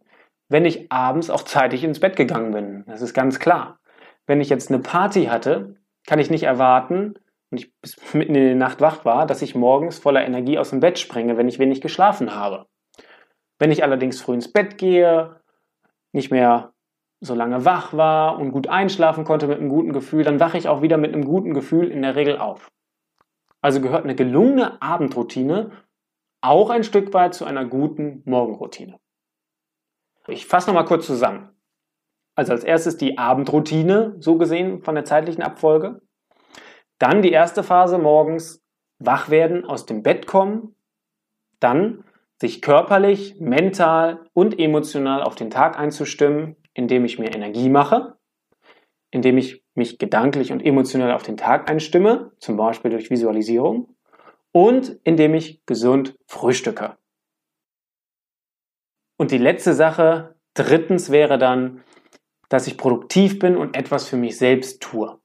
wenn 0.49 0.65
ich 0.65 0.93
abends 0.93 1.29
auch 1.29 1.43
zeitig 1.43 1.83
ins 1.83 1.99
Bett 1.99 2.15
gegangen 2.15 2.53
bin. 2.53 2.85
Das 2.87 3.03
ist 3.03 3.15
ganz 3.15 3.41
klar. 3.41 3.81
Wenn 4.27 4.41
ich 4.41 4.49
jetzt 4.49 4.71
eine 4.71 4.81
Party 4.81 5.25
hatte, 5.25 5.77
kann 6.07 6.21
ich 6.21 6.31
nicht 6.31 6.45
erwarten, 6.45 7.15
und 7.51 7.59
ich 7.59 7.73
bis 7.81 7.97
mitten 8.15 8.35
in 8.35 8.45
der 8.45 8.55
Nacht 8.55 8.81
wach 8.81 9.05
war, 9.05 9.27
dass 9.27 9.43
ich 9.43 9.55
morgens 9.55 9.99
voller 9.99 10.25
Energie 10.25 10.59
aus 10.59 10.71
dem 10.71 10.81
Bett 10.81 10.99
springe, 10.99 11.37
wenn 11.37 11.49
ich 11.49 11.59
wenig 11.59 11.81
geschlafen 11.81 12.35
habe. 12.35 12.67
Wenn 13.59 13.73
ich 13.73 13.83
allerdings 13.83 14.21
früh 14.21 14.35
ins 14.35 14.53
Bett 14.53 14.79
gehe, 14.79 15.41
nicht 16.13 16.31
mehr 16.31 16.73
so 17.21 17.35
lange 17.35 17.65
wach 17.65 17.95
war 17.95 18.39
und 18.39 18.53
gut 18.53 18.69
einschlafen 18.69 19.25
konnte 19.25 19.47
mit 19.47 19.59
einem 19.59 19.71
guten 19.71 19.93
Gefühl, 19.93 20.25
dann 20.25 20.41
wache 20.41 20.59
ich 20.59 20.69
auch 20.69 20.83
wieder 20.83 20.99
mit 20.99 21.15
einem 21.15 21.25
guten 21.25 21.55
Gefühl 21.55 21.91
in 21.91 22.03
der 22.03 22.15
Regel 22.15 22.39
auf. 22.39 22.71
Also 23.63 23.81
gehört 23.81 24.05
eine 24.05 24.15
gelungene 24.15 24.81
Abendroutine 24.83 25.71
auch 26.47 26.71
ein 26.71 26.85
Stück 26.85 27.13
weit 27.13 27.35
zu 27.35 27.45
einer 27.45 27.65
guten 27.65 28.23
Morgenroutine. 28.25 28.99
Ich 30.29 30.47
fasse 30.47 30.69
nochmal 30.69 30.85
kurz 30.85 31.07
zusammen. 31.07 31.51
Also 32.37 32.53
als 32.53 32.65
erstes 32.65 32.97
die 32.97 33.19
Abendroutine, 33.19 34.17
so 34.21 34.37
gesehen 34.37 34.83
von 34.83 34.95
der 34.95 35.05
zeitlichen 35.05 35.43
Abfolge. 35.43 36.03
Dann 36.99 37.23
die 37.23 37.33
erste 37.33 37.63
Phase 37.63 37.99
morgens 37.99 38.65
wach 38.99 39.29
werden, 39.29 39.65
aus 39.65 39.87
dem 39.87 40.03
Bett 40.03 40.27
kommen. 40.27 40.75
Dann 41.61 42.05
sich 42.41 42.63
körperlich, 42.63 43.41
mental 43.41 44.21
und 44.33 44.59
emotional 44.59 45.23
auf 45.23 45.35
den 45.35 45.51
Tag 45.51 45.79
einzustimmen, 45.79 46.57
indem 46.75 47.05
ich 47.05 47.19
mir 47.19 47.35
Energie 47.35 47.69
mache, 47.69 48.17
indem 49.11 49.39
ich 49.39 49.65
mich 49.75 49.99
gedanklich 49.99 50.53
und 50.53 50.65
emotional 50.65 51.13
auf 51.13 51.23
den 51.23 51.37
Tag 51.37 51.71
einstimme, 51.71 52.33
zum 52.39 52.57
Beispiel 52.57 52.91
durch 52.91 53.11
Visualisierung, 53.11 53.97
und 54.53 54.99
indem 55.05 55.35
ich 55.35 55.65
gesund 55.67 56.19
frühstücke. 56.27 56.97
Und 59.19 59.31
die 59.31 59.39
letzte 59.39 59.73
Sache, 59.73 60.37
drittens 60.55 61.11
wäre 61.11 61.39
dann, 61.39 61.83
dass 62.49 62.67
ich 62.67 62.79
produktiv 62.79 63.39
bin 63.39 63.57
und 63.57 63.77
etwas 63.77 64.09
für 64.09 64.17
mich 64.17 64.37
selbst 64.39 64.83
tue. 64.83 65.19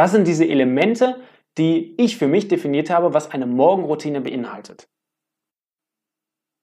Das 0.00 0.12
sind 0.12 0.26
diese 0.26 0.48
Elemente, 0.48 1.20
die 1.58 1.94
ich 1.98 2.16
für 2.16 2.26
mich 2.26 2.48
definiert 2.48 2.88
habe, 2.88 3.12
was 3.12 3.32
eine 3.32 3.44
Morgenroutine 3.44 4.22
beinhaltet. 4.22 4.88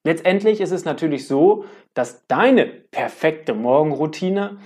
Letztendlich 0.04 0.60
ist 0.60 0.72
es 0.72 0.86
natürlich 0.86 1.28
so, 1.28 1.66
dass 1.94 2.26
deine 2.26 2.66
perfekte 2.66 3.54
Morgenroutine 3.54 4.58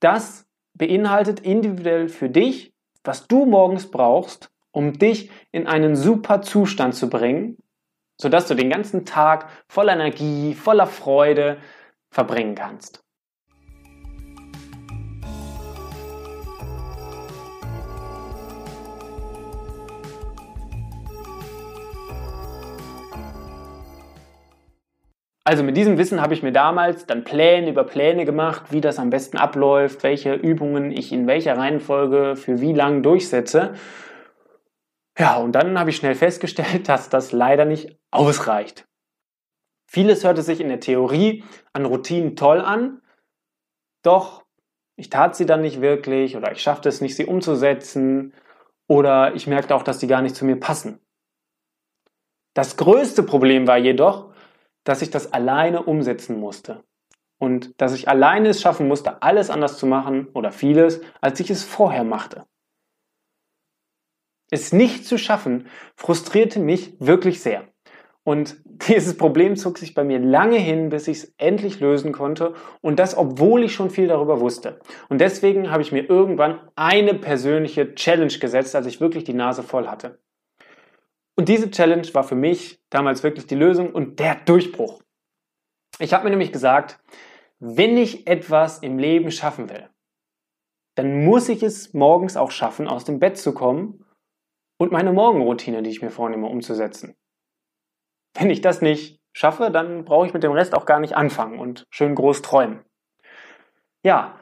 das 0.00 0.44
beinhaltet 0.74 1.38
individuell 1.38 2.08
für 2.08 2.28
dich, 2.28 2.74
was 3.04 3.28
du 3.28 3.46
morgens 3.46 3.92
brauchst, 3.92 4.50
um 4.72 4.98
dich 4.98 5.30
in 5.52 5.68
einen 5.68 5.94
super 5.94 6.42
Zustand 6.42 6.96
zu 6.96 7.08
bringen, 7.08 7.58
sodass 8.20 8.48
du 8.48 8.56
den 8.56 8.70
ganzen 8.70 9.06
Tag 9.06 9.48
voller 9.68 9.92
Energie, 9.92 10.54
voller 10.54 10.88
Freude 10.88 11.58
verbringen 12.10 12.56
kannst. 12.56 13.05
Also 25.46 25.62
mit 25.62 25.76
diesem 25.76 25.96
Wissen 25.96 26.20
habe 26.20 26.34
ich 26.34 26.42
mir 26.42 26.50
damals 26.50 27.06
dann 27.06 27.22
Pläne 27.22 27.70
über 27.70 27.84
Pläne 27.84 28.24
gemacht, 28.24 28.72
wie 28.72 28.80
das 28.80 28.98
am 28.98 29.10
besten 29.10 29.36
abläuft, 29.36 30.02
welche 30.02 30.34
Übungen 30.34 30.90
ich 30.90 31.12
in 31.12 31.28
welcher 31.28 31.56
Reihenfolge 31.56 32.34
für 32.34 32.60
wie 32.60 32.72
lang 32.72 33.04
durchsetze. 33.04 33.74
Ja, 35.16 35.36
und 35.36 35.52
dann 35.52 35.78
habe 35.78 35.90
ich 35.90 35.96
schnell 35.96 36.16
festgestellt, 36.16 36.88
dass 36.88 37.10
das 37.10 37.30
leider 37.30 37.64
nicht 37.64 37.96
ausreicht. 38.10 38.88
Vieles 39.88 40.24
hörte 40.24 40.42
sich 40.42 40.60
in 40.60 40.68
der 40.68 40.80
Theorie 40.80 41.44
an 41.72 41.84
Routinen 41.84 42.34
toll 42.34 42.60
an, 42.60 43.00
doch 44.02 44.42
ich 44.96 45.10
tat 45.10 45.36
sie 45.36 45.46
dann 45.46 45.60
nicht 45.60 45.80
wirklich 45.80 46.36
oder 46.36 46.50
ich 46.50 46.60
schaffte 46.60 46.88
es 46.88 47.00
nicht, 47.00 47.14
sie 47.14 47.24
umzusetzen 47.24 48.34
oder 48.88 49.32
ich 49.36 49.46
merkte 49.46 49.76
auch, 49.76 49.84
dass 49.84 50.00
sie 50.00 50.08
gar 50.08 50.22
nicht 50.22 50.34
zu 50.34 50.44
mir 50.44 50.58
passen. 50.58 50.98
Das 52.52 52.76
größte 52.76 53.22
Problem 53.22 53.68
war 53.68 53.78
jedoch, 53.78 54.34
dass 54.86 55.02
ich 55.02 55.10
das 55.10 55.32
alleine 55.32 55.82
umsetzen 55.82 56.38
musste. 56.38 56.84
Und 57.38 57.78
dass 57.82 57.92
ich 57.92 58.08
alleine 58.08 58.48
es 58.48 58.62
schaffen 58.62 58.88
musste, 58.88 59.20
alles 59.20 59.50
anders 59.50 59.76
zu 59.76 59.86
machen 59.86 60.28
oder 60.32 60.52
vieles, 60.52 61.02
als 61.20 61.40
ich 61.40 61.50
es 61.50 61.64
vorher 61.64 62.04
machte. 62.04 62.46
Es 64.50 64.72
nicht 64.72 65.04
zu 65.04 65.18
schaffen, 65.18 65.66
frustrierte 65.96 66.60
mich 66.60 66.94
wirklich 67.00 67.42
sehr. 67.42 67.64
Und 68.22 68.56
dieses 68.88 69.16
Problem 69.16 69.56
zog 69.56 69.76
sich 69.76 69.92
bei 69.92 70.04
mir 70.04 70.20
lange 70.20 70.58
hin, 70.58 70.88
bis 70.88 71.08
ich 71.08 71.18
es 71.18 71.34
endlich 71.36 71.80
lösen 71.80 72.12
konnte. 72.12 72.54
Und 72.80 73.00
das, 73.00 73.16
obwohl 73.16 73.64
ich 73.64 73.74
schon 73.74 73.90
viel 73.90 74.06
darüber 74.06 74.40
wusste. 74.40 74.78
Und 75.08 75.20
deswegen 75.20 75.72
habe 75.72 75.82
ich 75.82 75.90
mir 75.90 76.08
irgendwann 76.08 76.60
eine 76.76 77.14
persönliche 77.14 77.96
Challenge 77.96 78.38
gesetzt, 78.38 78.76
als 78.76 78.86
ich 78.86 79.00
wirklich 79.00 79.24
die 79.24 79.34
Nase 79.34 79.64
voll 79.64 79.88
hatte. 79.88 80.20
Und 81.36 81.48
diese 81.48 81.70
Challenge 81.70 82.08
war 82.14 82.24
für 82.24 82.34
mich 82.34 82.80
damals 82.90 83.22
wirklich 83.22 83.46
die 83.46 83.54
Lösung 83.54 83.92
und 83.92 84.18
der 84.18 84.36
Durchbruch. 84.36 85.02
Ich 85.98 86.12
habe 86.12 86.24
mir 86.24 86.30
nämlich 86.30 86.52
gesagt, 86.52 86.98
wenn 87.58 87.96
ich 87.96 88.26
etwas 88.26 88.78
im 88.78 88.98
Leben 88.98 89.30
schaffen 89.30 89.68
will, 89.70 89.88
dann 90.96 91.24
muss 91.24 91.48
ich 91.48 91.62
es 91.62 91.92
morgens 91.92 92.36
auch 92.36 92.50
schaffen, 92.50 92.88
aus 92.88 93.04
dem 93.04 93.18
Bett 93.18 93.36
zu 93.36 93.52
kommen 93.52 94.04
und 94.78 94.92
meine 94.92 95.12
Morgenroutine, 95.12 95.82
die 95.82 95.90
ich 95.90 96.02
mir 96.02 96.10
vornehme, 96.10 96.46
umzusetzen. 96.46 97.14
Wenn 98.34 98.50
ich 98.50 98.60
das 98.60 98.80
nicht 98.80 99.20
schaffe, 99.34 99.70
dann 99.70 100.04
brauche 100.04 100.26
ich 100.26 100.34
mit 100.34 100.42
dem 100.42 100.52
Rest 100.52 100.74
auch 100.74 100.86
gar 100.86 101.00
nicht 101.00 101.16
anfangen 101.16 101.58
und 101.58 101.86
schön 101.90 102.14
groß 102.14 102.42
träumen. 102.42 102.84
Ja, 104.02 104.38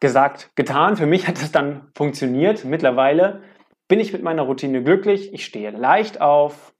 gesagt, 0.00 0.50
getan. 0.56 0.96
Für 0.96 1.06
mich 1.06 1.28
hat 1.28 1.36
es 1.38 1.52
dann 1.52 1.90
funktioniert. 1.94 2.64
Mittlerweile 2.64 3.42
bin 3.88 4.00
ich 4.00 4.12
mit 4.12 4.22
meiner 4.22 4.42
Routine 4.42 4.82
glücklich, 4.82 5.32
ich 5.32 5.44
stehe 5.44 5.70
leicht 5.70 6.20
auf, 6.20 6.74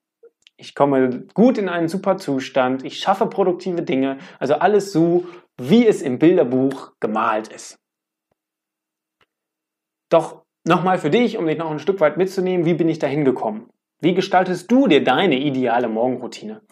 ich 0.57 0.75
komme 0.75 1.27
gut 1.35 1.59
in 1.59 1.69
einen 1.69 1.89
super 1.89 2.17
Zustand, 2.19 2.85
ich 2.85 2.99
schaffe 2.99 3.27
produktive 3.27 3.83
Dinge, 3.83 4.19
also 4.39 4.55
alles 4.55 4.93
so, 4.93 5.27
wie 5.61 5.87
es 5.87 6.03
im 6.03 6.19
Bilderbuch 6.19 6.93
gemalt 7.01 7.49
ist. 7.49 7.79
Doch 10.09 10.45
nochmal 10.65 10.99
für 10.99 11.11
dich, 11.11 11.39
um 11.39 11.47
dich 11.47 11.59
noch 11.59 11.71
ein 11.71 11.79
Stück 11.79 12.01
weit 12.01 12.17
mitzunehmen, 12.17 12.67
wie 12.67 12.75
bin 12.75 12.89
ich 12.89 12.99
da 12.99 13.07
hingekommen? 13.07 13.69
Wie 14.01 14.15
gestaltest 14.15 14.71
du 14.71 14.89
dir 14.89 15.03
deine 15.03 15.39
ideale 15.39 15.89
Morgenroutine? 15.89 16.63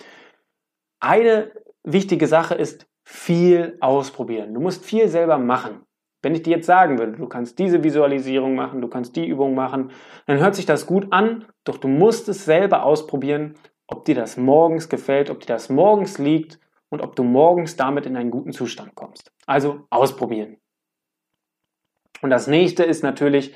Eine 1.01 1.53
wichtige 1.83 2.27
Sache 2.27 2.55
ist 2.55 2.87
viel 3.05 3.77
ausprobieren. 3.81 4.53
Du 4.55 4.61
musst 4.61 4.85
viel 4.85 5.09
selber 5.09 5.39
machen. 5.39 5.85
Wenn 6.23 6.35
ich 6.35 6.43
dir 6.43 6.57
jetzt 6.57 6.67
sagen 6.67 6.99
würde, 6.99 7.13
du 7.13 7.27
kannst 7.27 7.59
diese 7.59 7.83
Visualisierung 7.83 8.55
machen, 8.55 8.83
du 8.83 8.89
kannst 8.89 9.17
die 9.17 9.27
Übung 9.27 9.55
machen, 9.55 9.91
dann 10.27 10.39
hört 10.39 10.55
sich 10.55 10.67
das 10.67 10.87
gut 10.87 11.13
an, 11.13 11.47
doch 11.65 11.79
du 11.79 11.89
musst 11.89 12.29
es 12.29 12.45
selber 12.45 12.85
ausprobieren, 12.85 13.55
ob 13.87 14.05
dir 14.05 14.15
das 14.15 14.37
morgens 14.37 14.89
gefällt, 14.89 15.31
ob 15.31 15.41
dir 15.41 15.47
das 15.47 15.69
morgens 15.69 16.19
liegt 16.19 16.61
und 16.91 17.01
ob 17.01 17.17
du 17.17 17.23
morgens 17.23 17.77
damit 17.77 18.07
in 18.07 18.17
einen 18.17 18.31
guten 18.31 18.53
Zustand 18.53 18.95
kommst. 18.95 19.33
Also 19.47 19.87
ausprobieren. 19.91 20.59
Und 22.21 22.31
das 22.31 22.47
nächste 22.47 22.85
ist 22.85 23.03
natürlich 23.03 23.55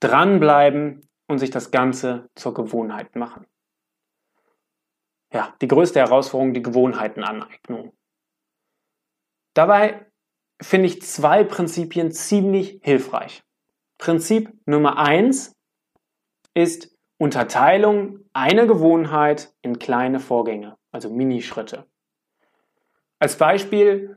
dranbleiben 0.00 1.08
und 1.28 1.38
sich 1.38 1.50
das 1.50 1.70
Ganze 1.70 2.28
zur 2.34 2.54
Gewohnheit 2.54 3.14
machen. 3.14 3.46
Ja, 5.32 5.54
die 5.60 5.68
größte 5.68 6.00
Herausforderung, 6.00 6.54
die 6.54 6.62
Gewohnheitenaneignung. 6.62 7.92
Dabei 9.54 10.09
finde 10.60 10.86
ich 10.86 11.02
zwei 11.02 11.44
Prinzipien 11.44 12.12
ziemlich 12.12 12.80
hilfreich. 12.82 13.42
Prinzip 13.98 14.52
Nummer 14.66 14.98
eins 14.98 15.56
ist 16.54 16.96
Unterteilung 17.18 18.20
einer 18.32 18.66
Gewohnheit 18.66 19.52
in 19.62 19.78
kleine 19.78 20.20
Vorgänge, 20.20 20.76
also 20.90 21.10
Minischritte. 21.10 21.84
Als 23.18 23.36
Beispiel, 23.36 24.16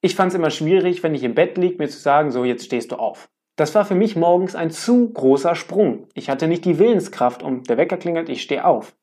ich 0.00 0.14
fand 0.14 0.30
es 0.30 0.36
immer 0.36 0.50
schwierig, 0.50 1.02
wenn 1.02 1.14
ich 1.14 1.24
im 1.24 1.34
Bett 1.34 1.58
liege, 1.58 1.78
mir 1.78 1.88
zu 1.88 1.98
sagen, 1.98 2.30
so 2.30 2.44
jetzt 2.44 2.64
stehst 2.64 2.92
du 2.92 2.96
auf. 2.96 3.28
Das 3.56 3.74
war 3.74 3.84
für 3.84 3.96
mich 3.96 4.16
morgens 4.16 4.54
ein 4.54 4.70
zu 4.70 5.10
großer 5.10 5.54
Sprung. 5.54 6.06
Ich 6.14 6.30
hatte 6.30 6.46
nicht 6.46 6.64
die 6.64 6.78
Willenskraft 6.78 7.42
und 7.42 7.68
der 7.68 7.76
Wecker 7.76 7.96
klingelt, 7.96 8.28
ich 8.28 8.42
stehe 8.42 8.64
auf. 8.64 8.94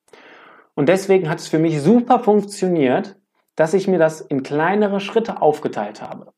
Und 0.74 0.90
deswegen 0.90 1.30
hat 1.30 1.40
es 1.40 1.48
für 1.48 1.60
mich 1.60 1.82
super 1.82 2.20
funktioniert, 2.20 3.18
dass 3.56 3.74
ich 3.74 3.88
mir 3.88 4.00
das 4.00 4.22
in 4.22 4.44
kleinere 4.44 5.00
Schritte 5.00 5.42
aufgeteilt 5.42 6.02
habe. 6.02 6.34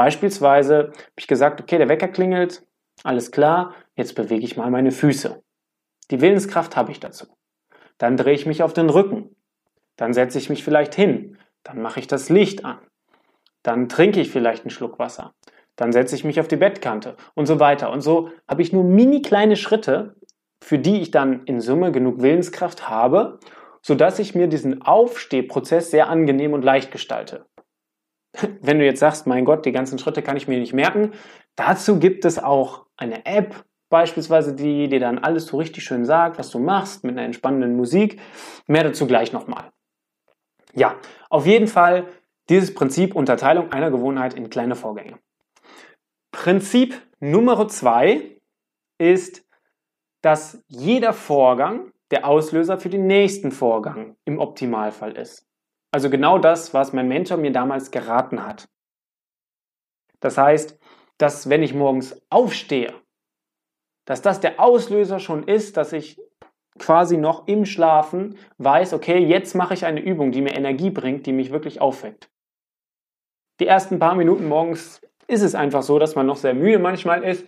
Beispielsweise 0.00 0.76
habe 0.78 0.94
ich 1.18 1.26
gesagt, 1.26 1.60
okay, 1.60 1.76
der 1.76 1.90
Wecker 1.90 2.08
klingelt, 2.08 2.66
alles 3.04 3.32
klar, 3.32 3.74
jetzt 3.96 4.14
bewege 4.14 4.42
ich 4.46 4.56
mal 4.56 4.70
meine 4.70 4.92
Füße. 4.92 5.42
Die 6.10 6.22
Willenskraft 6.22 6.74
habe 6.74 6.90
ich 6.90 7.00
dazu. 7.00 7.26
Dann 7.98 8.16
drehe 8.16 8.32
ich 8.32 8.46
mich 8.46 8.62
auf 8.62 8.72
den 8.72 8.88
Rücken. 8.88 9.36
Dann 9.96 10.14
setze 10.14 10.38
ich 10.38 10.48
mich 10.48 10.64
vielleicht 10.64 10.94
hin. 10.94 11.36
Dann 11.64 11.82
mache 11.82 12.00
ich 12.00 12.06
das 12.06 12.30
Licht 12.30 12.64
an. 12.64 12.78
Dann 13.62 13.90
trinke 13.90 14.22
ich 14.22 14.30
vielleicht 14.30 14.64
einen 14.64 14.70
Schluck 14.70 14.98
Wasser. 14.98 15.34
Dann 15.76 15.92
setze 15.92 16.14
ich 16.14 16.24
mich 16.24 16.40
auf 16.40 16.48
die 16.48 16.56
Bettkante 16.56 17.18
und 17.34 17.44
so 17.44 17.60
weiter. 17.60 17.92
Und 17.92 18.00
so 18.00 18.30
habe 18.48 18.62
ich 18.62 18.72
nur 18.72 18.84
mini 18.84 19.20
kleine 19.20 19.56
Schritte, 19.56 20.16
für 20.64 20.78
die 20.78 21.02
ich 21.02 21.10
dann 21.10 21.44
in 21.44 21.60
Summe 21.60 21.92
genug 21.92 22.22
Willenskraft 22.22 22.88
habe, 22.88 23.38
sodass 23.82 24.18
ich 24.18 24.34
mir 24.34 24.46
diesen 24.46 24.80
Aufstehprozess 24.80 25.90
sehr 25.90 26.08
angenehm 26.08 26.54
und 26.54 26.64
leicht 26.64 26.90
gestalte. 26.90 27.44
Wenn 28.60 28.78
du 28.78 28.84
jetzt 28.84 29.00
sagst, 29.00 29.26
mein 29.26 29.44
Gott, 29.44 29.66
die 29.66 29.72
ganzen 29.72 29.98
Schritte 29.98 30.22
kann 30.22 30.36
ich 30.36 30.48
mir 30.48 30.58
nicht 30.58 30.72
merken, 30.72 31.12
dazu 31.56 31.98
gibt 31.98 32.24
es 32.24 32.38
auch 32.38 32.86
eine 32.96 33.26
App, 33.26 33.64
beispielsweise, 33.90 34.54
die 34.54 34.88
dir 34.88 35.00
dann 35.00 35.18
alles 35.18 35.46
so 35.46 35.58
richtig 35.58 35.84
schön 35.84 36.04
sagt, 36.04 36.38
was 36.38 36.50
du 36.50 36.58
machst, 36.58 37.04
mit 37.04 37.16
einer 37.16 37.26
entspannenden 37.26 37.76
Musik. 37.76 38.20
Mehr 38.66 38.84
dazu 38.84 39.06
gleich 39.06 39.32
nochmal. 39.32 39.70
Ja, 40.74 40.96
auf 41.28 41.46
jeden 41.46 41.66
Fall 41.66 42.06
dieses 42.48 42.72
Prinzip 42.72 43.14
Unterteilung 43.14 43.72
einer 43.72 43.90
Gewohnheit 43.90 44.34
in 44.34 44.48
kleine 44.48 44.76
Vorgänge. 44.76 45.18
Prinzip 46.30 47.00
Nummer 47.18 47.66
zwei 47.68 48.40
ist, 48.98 49.44
dass 50.22 50.62
jeder 50.68 51.12
Vorgang 51.12 51.92
der 52.10 52.26
Auslöser 52.26 52.78
für 52.78 52.88
den 52.88 53.06
nächsten 53.06 53.52
Vorgang 53.52 54.16
im 54.24 54.38
Optimalfall 54.38 55.16
ist. 55.16 55.49
Also 55.92 56.10
genau 56.10 56.38
das, 56.38 56.72
was 56.72 56.92
mein 56.92 57.08
Mentor 57.08 57.36
mir 57.36 57.52
damals 57.52 57.90
geraten 57.90 58.46
hat. 58.46 58.68
Das 60.20 60.38
heißt, 60.38 60.78
dass 61.18 61.48
wenn 61.48 61.62
ich 61.62 61.74
morgens 61.74 62.20
aufstehe, 62.30 62.94
dass 64.04 64.22
das 64.22 64.40
der 64.40 64.60
Auslöser 64.60 65.18
schon 65.18 65.46
ist, 65.46 65.76
dass 65.76 65.92
ich 65.92 66.20
quasi 66.78 67.16
noch 67.16 67.46
im 67.46 67.66
Schlafen 67.66 68.38
weiß, 68.58 68.94
okay, 68.94 69.18
jetzt 69.18 69.54
mache 69.54 69.74
ich 69.74 69.84
eine 69.84 70.00
Übung, 70.00 70.32
die 70.32 70.40
mir 70.40 70.54
Energie 70.54 70.90
bringt, 70.90 71.26
die 71.26 71.32
mich 71.32 71.50
wirklich 71.50 71.80
aufweckt. 71.80 72.30
Die 73.60 73.66
ersten 73.66 73.98
paar 73.98 74.14
Minuten 74.14 74.48
morgens 74.48 75.02
ist 75.26 75.42
es 75.42 75.54
einfach 75.54 75.82
so, 75.82 75.98
dass 75.98 76.14
man 76.14 76.26
noch 76.26 76.36
sehr 76.36 76.54
müde 76.54 76.78
manchmal 76.78 77.22
ist 77.22 77.46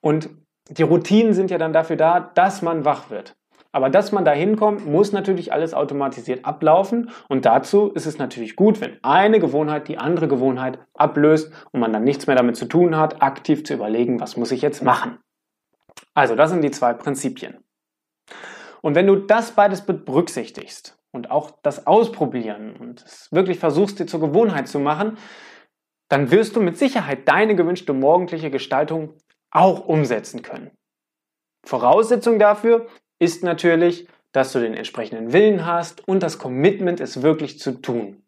und 0.00 0.30
die 0.68 0.82
Routinen 0.82 1.34
sind 1.34 1.50
ja 1.50 1.58
dann 1.58 1.72
dafür 1.72 1.96
da, 1.96 2.20
dass 2.20 2.62
man 2.62 2.84
wach 2.84 3.10
wird. 3.10 3.36
Aber 3.72 3.88
dass 3.88 4.12
man 4.12 4.24
da 4.24 4.32
hinkommt, 4.32 4.86
muss 4.86 5.12
natürlich 5.12 5.52
alles 5.52 5.72
automatisiert 5.72 6.44
ablaufen. 6.44 7.10
Und 7.28 7.46
dazu 7.46 7.90
ist 7.92 8.06
es 8.06 8.18
natürlich 8.18 8.54
gut, 8.54 8.80
wenn 8.82 9.02
eine 9.02 9.40
Gewohnheit 9.40 9.88
die 9.88 9.98
andere 9.98 10.28
Gewohnheit 10.28 10.78
ablöst 10.94 11.52
und 11.72 11.80
man 11.80 11.92
dann 11.92 12.04
nichts 12.04 12.26
mehr 12.26 12.36
damit 12.36 12.56
zu 12.56 12.66
tun 12.66 12.96
hat, 12.96 13.22
aktiv 13.22 13.64
zu 13.64 13.72
überlegen, 13.72 14.20
was 14.20 14.36
muss 14.36 14.52
ich 14.52 14.60
jetzt 14.60 14.82
machen. 14.82 15.18
Also, 16.14 16.36
das 16.36 16.50
sind 16.50 16.62
die 16.62 16.70
zwei 16.70 16.92
Prinzipien. 16.92 17.64
Und 18.82 18.94
wenn 18.94 19.06
du 19.06 19.16
das 19.16 19.52
beides 19.52 19.82
berücksichtigst 19.86 20.98
und 21.12 21.30
auch 21.30 21.52
das 21.62 21.86
Ausprobieren 21.86 22.76
und 22.76 23.02
es 23.02 23.32
wirklich 23.32 23.58
versuchst, 23.58 23.98
dir 23.98 24.06
zur 24.06 24.20
Gewohnheit 24.20 24.68
zu 24.68 24.80
machen, 24.80 25.16
dann 26.10 26.30
wirst 26.30 26.56
du 26.56 26.60
mit 26.60 26.76
Sicherheit 26.76 27.26
deine 27.26 27.56
gewünschte 27.56 27.94
morgendliche 27.94 28.50
Gestaltung 28.50 29.14
auch 29.50 29.86
umsetzen 29.86 30.42
können. 30.42 30.72
Voraussetzung 31.64 32.38
dafür 32.38 32.86
ist 33.22 33.44
natürlich, 33.44 34.08
dass 34.32 34.50
du 34.50 34.58
den 34.58 34.74
entsprechenden 34.74 35.32
Willen 35.32 35.64
hast 35.64 36.08
und 36.08 36.24
das 36.24 36.40
Commitment, 36.40 36.98
es 36.98 37.22
wirklich 37.22 37.60
zu 37.60 37.80
tun. 37.80 38.20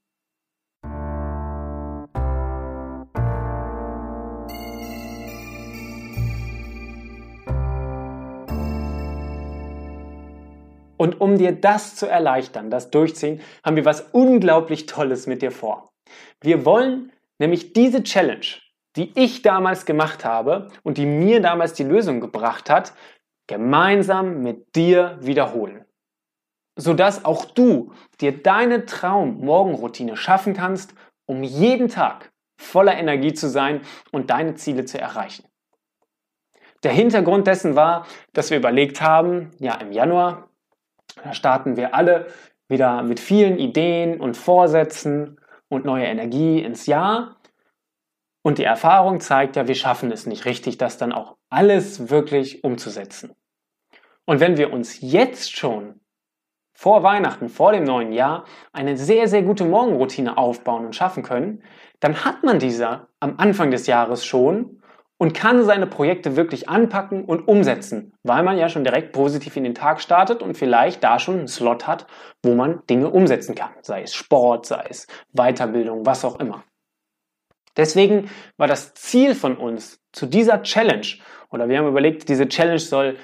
Und 10.97 11.21
um 11.21 11.39
dir 11.39 11.51
das 11.51 11.97
zu 11.97 12.07
erleichtern, 12.07 12.71
das 12.71 12.93
Durchziehen, 12.93 13.41
haben 13.65 13.75
wir 13.75 13.85
was 13.85 14.03
unglaublich 14.13 14.87
Tolles 14.87 15.27
mit 15.27 15.43
dir 15.43 15.51
vor. 15.51 15.91
Wir 16.41 16.65
wollen 16.65 17.11
nämlich 17.41 17.73
diese 17.73 18.05
Challenge, 18.05 18.47
die 18.97 19.11
ich 19.17 19.43
damals 19.43 19.87
gemacht 19.87 20.25
habe 20.25 20.69
und 20.85 20.99
die 20.99 21.07
mir 21.07 21.41
damals 21.41 21.73
die 21.73 21.83
Lösung 21.83 22.21
gebracht 22.21 22.71
hat, 22.71 22.93
gemeinsam 23.47 24.43
mit 24.43 24.75
dir 24.75 25.19
wiederholen. 25.21 25.85
Sodass 26.77 27.25
auch 27.25 27.45
du 27.45 27.93
dir 28.21 28.43
deine 28.43 28.85
Traum-Morgenroutine 28.85 30.17
schaffen 30.17 30.55
kannst, 30.55 30.95
um 31.27 31.43
jeden 31.43 31.89
Tag 31.89 32.33
voller 32.59 32.97
Energie 32.97 33.33
zu 33.33 33.49
sein 33.49 33.83
und 34.13 34.31
deine 34.31 34.55
Ziele 34.55 34.85
zu 34.85 35.01
erreichen. 35.01 35.47
Der 36.83 36.93
Hintergrund 36.93 37.47
dessen 37.47 37.77
war, 37.77 38.07
dass 38.33 38.51
wir 38.51 38.59
überlegt 38.59 39.01
haben, 39.01 39.51
ja 39.59 39.75
im 39.77 39.93
Januar, 39.93 40.51
starten 41.33 41.77
wir 41.77 41.95
alle 41.95 42.27
wieder 42.69 43.03
mit 43.03 43.21
vielen 43.21 43.59
Ideen 43.59 44.21
und 44.21 44.37
Vorsätzen 44.37 45.41
und 45.69 45.85
neuer 45.85 46.07
Energie 46.07 46.63
ins 46.63 46.87
Jahr. 46.87 47.37
Und 48.43 48.59
die 48.59 48.65
Erfahrung 48.65 49.21
zeigt 49.21 49.57
ja, 49.57 49.67
wir 49.67 49.75
schaffen 49.75 50.13
es 50.13 50.27
nicht 50.27 50.45
richtig, 50.45 50.77
das 50.77 50.99
dann 50.99 51.13
auch 51.13 51.37
alles 51.55 52.11
wirklich 52.11 52.65
umzusetzen. 52.65 53.33
Und 54.27 54.41
wenn 54.41 54.57
wir 54.57 54.73
uns 54.73 55.01
jetzt 55.01 55.57
schon 55.57 56.01
vor 56.77 57.05
Weihnachten, 57.05 57.49
vor 57.49 57.73
dem 57.73 57.85
neuen 57.85 58.13
Jahr, 58.13 58.45
eine 58.73 58.97
sehr, 58.97 59.29
sehr 59.29 59.43
gute 59.43 59.65
Morgenroutine 59.65 60.37
aufbauen 60.37 60.87
und 60.87 60.97
schaffen 60.97 61.23
können, 61.23 61.63
dann 62.01 62.25
hat 62.25 62.43
man 62.43 62.59
diese 62.59 63.07
am 63.21 63.35
Anfang 63.39 63.71
des 63.71 63.87
Jahres 63.87 64.25
schon 64.25 64.83
und 65.17 65.33
kann 65.33 65.63
seine 65.63 65.87
Projekte 65.87 66.35
wirklich 66.35 66.69
anpacken 66.69 67.25
und 67.25 67.47
umsetzen, 67.47 68.13
weil 68.25 68.43
man 68.43 68.59
ja 68.59 68.69
schon 68.69 68.83
direkt 68.83 69.13
positiv 69.13 69.57
in 69.57 69.63
den 69.63 69.75
Tag 69.77 70.01
startet 70.01 70.43
und 70.43 70.57
vielleicht 70.57 71.05
da 71.05 71.21
schon 71.21 71.39
einen 71.39 71.49
Slot 71.49 71.87
hat, 71.87 72.09
wo 72.43 72.55
man 72.55 72.85
Dinge 72.91 73.11
umsetzen 73.11 73.55
kann, 73.55 73.71
sei 73.83 74.03
es 74.03 74.13
Sport, 74.13 74.67
sei 74.67 74.85
es 74.91 75.07
Weiterbildung, 75.33 76.05
was 76.05 76.25
auch 76.25 76.41
immer. 76.41 76.65
Deswegen 77.77 78.31
war 78.57 78.69
das 78.69 78.95
Ziel 78.95 79.35
von 79.35 79.57
uns 79.57 80.01
zu 80.13 80.27
dieser 80.27 80.63
Challenge, 80.63 81.07
oder 81.51 81.69
wir 81.69 81.79
haben 81.79 81.89
überlegt, 81.89 82.29
diese 82.29 82.49
Challenge 82.49 82.79
soll 82.79 83.17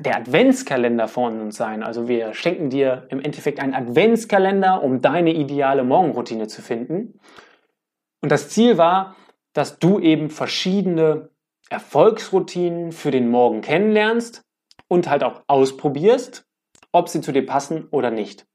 der 0.00 0.16
Adventskalender 0.16 1.06
von 1.08 1.40
uns 1.40 1.56
sein. 1.56 1.82
Also 1.82 2.08
wir 2.08 2.34
schenken 2.34 2.70
dir 2.70 3.06
im 3.10 3.20
Endeffekt 3.20 3.60
einen 3.60 3.74
Adventskalender, 3.74 4.82
um 4.82 5.00
deine 5.00 5.32
ideale 5.32 5.84
Morgenroutine 5.84 6.48
zu 6.48 6.60
finden. 6.60 7.20
Und 8.20 8.32
das 8.32 8.48
Ziel 8.48 8.78
war, 8.78 9.14
dass 9.52 9.78
du 9.78 10.00
eben 10.00 10.30
verschiedene 10.30 11.30
Erfolgsroutinen 11.70 12.92
für 12.92 13.10
den 13.10 13.28
Morgen 13.28 13.60
kennenlernst 13.60 14.42
und 14.88 15.08
halt 15.08 15.24
auch 15.24 15.42
ausprobierst, 15.46 16.46
ob 16.92 17.08
sie 17.08 17.20
zu 17.20 17.32
dir 17.32 17.46
passen 17.46 17.88
oder 17.90 18.10
nicht. 18.10 18.46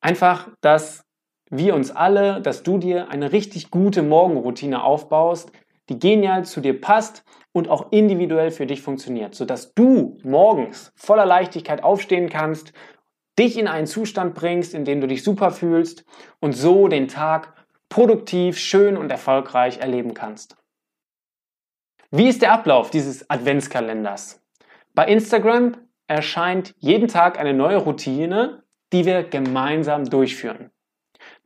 Einfach, 0.00 0.48
dass 0.60 1.04
wir 1.50 1.74
uns 1.74 1.90
alle, 1.90 2.40
dass 2.40 2.62
du 2.62 2.78
dir 2.78 3.08
eine 3.10 3.32
richtig 3.32 3.70
gute 3.70 4.02
Morgenroutine 4.02 4.82
aufbaust, 4.82 5.50
die 5.88 5.98
genial 5.98 6.44
zu 6.44 6.60
dir 6.60 6.78
passt 6.80 7.24
und 7.52 7.68
auch 7.68 7.92
individuell 7.92 8.50
für 8.50 8.66
dich 8.66 8.82
funktioniert, 8.82 9.34
sodass 9.34 9.74
du 9.74 10.18
morgens 10.22 10.92
voller 10.96 11.26
Leichtigkeit 11.26 11.82
aufstehen 11.82 12.28
kannst, 12.28 12.72
dich 13.38 13.58
in 13.58 13.68
einen 13.68 13.86
Zustand 13.86 14.34
bringst, 14.34 14.74
in 14.74 14.84
dem 14.84 15.00
du 15.00 15.06
dich 15.06 15.22
super 15.22 15.50
fühlst 15.50 16.04
und 16.40 16.52
so 16.52 16.88
den 16.88 17.08
Tag 17.08 17.54
produktiv, 17.88 18.58
schön 18.58 18.96
und 18.96 19.10
erfolgreich 19.10 19.78
erleben 19.78 20.14
kannst. 20.14 20.56
Wie 22.10 22.28
ist 22.28 22.42
der 22.42 22.52
Ablauf 22.52 22.90
dieses 22.90 23.28
Adventskalenders? 23.30 24.42
Bei 24.94 25.06
Instagram 25.06 25.76
erscheint 26.06 26.74
jeden 26.78 27.08
Tag 27.08 27.38
eine 27.38 27.54
neue 27.54 27.76
Routine, 27.76 28.62
die 28.92 29.04
wir 29.04 29.22
gemeinsam 29.22 30.04
durchführen. 30.04 30.70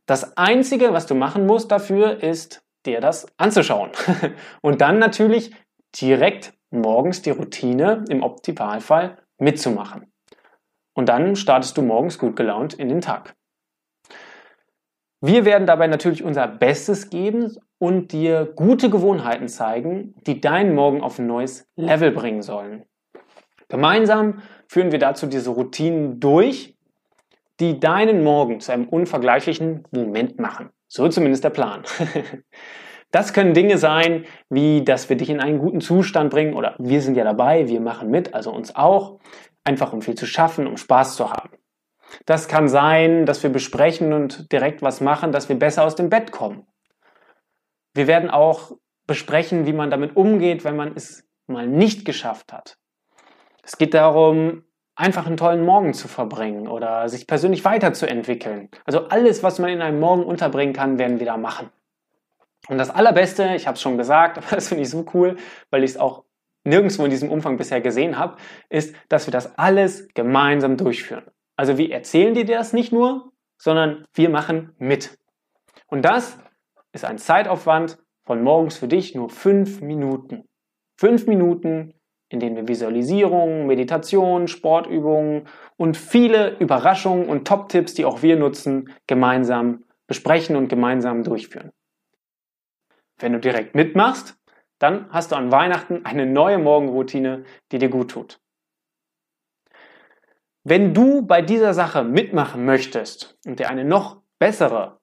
Das 0.05 0.37
Einzige, 0.37 0.93
was 0.93 1.05
du 1.05 1.15
machen 1.15 1.45
musst 1.45 1.71
dafür, 1.71 2.21
ist, 2.21 2.63
dir 2.85 2.99
das 2.99 3.27
anzuschauen. 3.37 3.91
Und 4.61 4.81
dann 4.81 4.99
natürlich 4.99 5.51
direkt 5.99 6.53
morgens 6.71 7.21
die 7.21 7.29
Routine 7.29 8.03
im 8.09 8.23
Optimalfall 8.23 9.17
mitzumachen. 9.37 10.11
Und 10.93 11.09
dann 11.09 11.35
startest 11.35 11.77
du 11.77 11.81
morgens 11.81 12.17
gut 12.17 12.35
gelaunt 12.35 12.73
in 12.73 12.89
den 12.89 13.01
Tag. 13.01 13.35
Wir 15.21 15.45
werden 15.45 15.65
dabei 15.65 15.87
natürlich 15.87 16.23
unser 16.23 16.47
Bestes 16.47 17.09
geben 17.09 17.55
und 17.79 18.11
dir 18.11 18.45
gute 18.45 18.89
Gewohnheiten 18.89 19.47
zeigen, 19.47 20.15
die 20.27 20.41
deinen 20.41 20.75
Morgen 20.75 21.01
auf 21.01 21.17
ein 21.17 21.27
neues 21.27 21.65
Level 21.77 22.11
bringen 22.11 22.41
sollen. 22.41 22.83
Gemeinsam 23.69 24.41
führen 24.67 24.91
wir 24.91 24.99
dazu 24.99 25.27
diese 25.27 25.51
Routinen 25.51 26.19
durch, 26.19 26.75
die 27.63 27.79
deinen 27.79 28.23
Morgen 28.23 28.59
zu 28.59 28.73
einem 28.73 28.89
unvergleichlichen 28.89 29.87
Moment 29.91 30.37
machen. 30.39 30.69
So 30.87 31.07
zumindest 31.07 31.43
der 31.43 31.51
Plan. 31.51 31.83
Das 33.11 33.31
können 33.31 33.53
Dinge 33.53 33.77
sein, 33.77 34.25
wie 34.49 34.83
dass 34.83 35.07
wir 35.07 35.15
dich 35.15 35.29
in 35.29 35.39
einen 35.39 35.59
guten 35.59 35.81
Zustand 35.81 36.31
bringen 36.31 36.55
oder 36.55 36.75
wir 36.79 36.99
sind 36.99 37.15
ja 37.15 37.23
dabei, 37.23 37.67
wir 37.67 37.79
machen 37.79 38.09
mit, 38.09 38.33
also 38.33 38.51
uns 38.51 38.75
auch, 38.75 39.19
einfach 39.63 39.93
um 39.93 40.01
viel 40.01 40.15
zu 40.15 40.25
schaffen, 40.25 40.65
um 40.65 40.77
Spaß 40.77 41.15
zu 41.15 41.29
haben. 41.29 41.51
Das 42.25 42.47
kann 42.47 42.67
sein, 42.67 43.27
dass 43.27 43.43
wir 43.43 43.51
besprechen 43.51 44.13
und 44.13 44.51
direkt 44.51 44.81
was 44.81 44.99
machen, 44.99 45.31
dass 45.31 45.47
wir 45.47 45.59
besser 45.59 45.83
aus 45.83 45.93
dem 45.93 46.09
Bett 46.09 46.31
kommen. 46.31 46.65
Wir 47.93 48.07
werden 48.07 48.31
auch 48.31 48.71
besprechen, 49.05 49.67
wie 49.67 49.73
man 49.73 49.91
damit 49.91 50.15
umgeht, 50.15 50.63
wenn 50.63 50.75
man 50.75 50.93
es 50.95 51.23
mal 51.45 51.67
nicht 51.67 52.05
geschafft 52.05 52.51
hat. 52.51 52.79
Es 53.61 53.77
geht 53.77 53.93
darum, 53.93 54.63
einfach 54.95 55.25
einen 55.25 55.37
tollen 55.37 55.65
Morgen 55.65 55.93
zu 55.93 56.07
verbringen 56.07 56.67
oder 56.67 57.09
sich 57.09 57.25
persönlich 57.27 57.65
weiterzuentwickeln. 57.65 58.69
Also 58.85 59.07
alles, 59.07 59.43
was 59.43 59.59
man 59.59 59.69
in 59.69 59.81
einem 59.81 59.99
Morgen 59.99 60.23
unterbringen 60.23 60.73
kann, 60.73 60.99
werden 60.99 61.19
wir 61.19 61.25
da 61.25 61.37
machen. 61.37 61.69
Und 62.69 62.77
das 62.77 62.89
Allerbeste, 62.89 63.55
ich 63.55 63.67
habe 63.67 63.75
es 63.75 63.81
schon 63.81 63.97
gesagt, 63.97 64.37
aber 64.39 64.55
das 64.55 64.67
finde 64.67 64.83
ich 64.83 64.89
so 64.89 65.05
cool, 65.13 65.37
weil 65.69 65.83
ich 65.83 65.91
es 65.91 65.97
auch 65.97 66.25
nirgendwo 66.63 67.03
in 67.03 67.09
diesem 67.09 67.29
Umfang 67.29 67.57
bisher 67.57 67.81
gesehen 67.81 68.17
habe, 68.17 68.37
ist, 68.69 68.95
dass 69.09 69.27
wir 69.27 69.31
das 69.31 69.57
alles 69.57 70.07
gemeinsam 70.13 70.77
durchführen. 70.77 71.25
Also 71.57 71.77
wir 71.77 71.91
erzählen 71.91 72.33
dir 72.33 72.45
das 72.45 72.73
nicht 72.73 72.93
nur, 72.93 73.31
sondern 73.57 74.05
wir 74.13 74.29
machen 74.29 74.73
mit. 74.77 75.17
Und 75.87 76.03
das 76.03 76.37
ist 76.93 77.05
ein 77.05 77.17
Zeitaufwand 77.17 77.97
von 78.23 78.41
morgens 78.43 78.77
für 78.77 78.87
dich 78.87 79.13
nur 79.13 79.29
fünf 79.29 79.81
Minuten. 79.81 80.47
Fünf 80.97 81.27
Minuten, 81.27 81.93
in 82.33 82.39
denen 82.39 82.55
wir 82.55 82.67
Visualisierung, 82.67 83.67
Meditation, 83.67 84.47
Sportübungen 84.47 85.47
und 85.77 85.95
viele 85.95 86.57
Überraschungen 86.57 87.29
und 87.29 87.47
Top-Tipps, 87.47 87.93
die 87.93 88.05
auch 88.05 88.23
wir 88.23 88.35
nutzen, 88.37 88.89
gemeinsam 89.05 89.83
besprechen 90.07 90.55
und 90.55 90.67
gemeinsam 90.67 91.23
durchführen. 91.23 91.71
Wenn 93.19 93.33
du 93.33 93.39
direkt 93.39 93.75
mitmachst, 93.75 94.35
dann 94.79 95.05
hast 95.11 95.31
du 95.31 95.35
an 95.35 95.51
Weihnachten 95.51 96.05
eine 96.05 96.25
neue 96.25 96.57
Morgenroutine, 96.57 97.43
die 97.71 97.77
dir 97.77 97.89
gut 97.89 98.09
tut. 98.09 98.39
Wenn 100.63 100.95
du 100.95 101.21
bei 101.21 101.43
dieser 101.43 101.75
Sache 101.75 102.03
mitmachen 102.03 102.65
möchtest 102.65 103.37
und 103.45 103.59
dir 103.59 103.69
eine 103.69 103.85
noch 103.85 104.23
bessere 104.39 104.99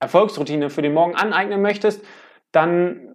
Erfolgsroutine 0.00 0.70
für 0.70 0.80
den 0.80 0.94
Morgen 0.94 1.14
aneignen 1.14 1.60
möchtest, 1.60 2.02
dann, 2.52 3.09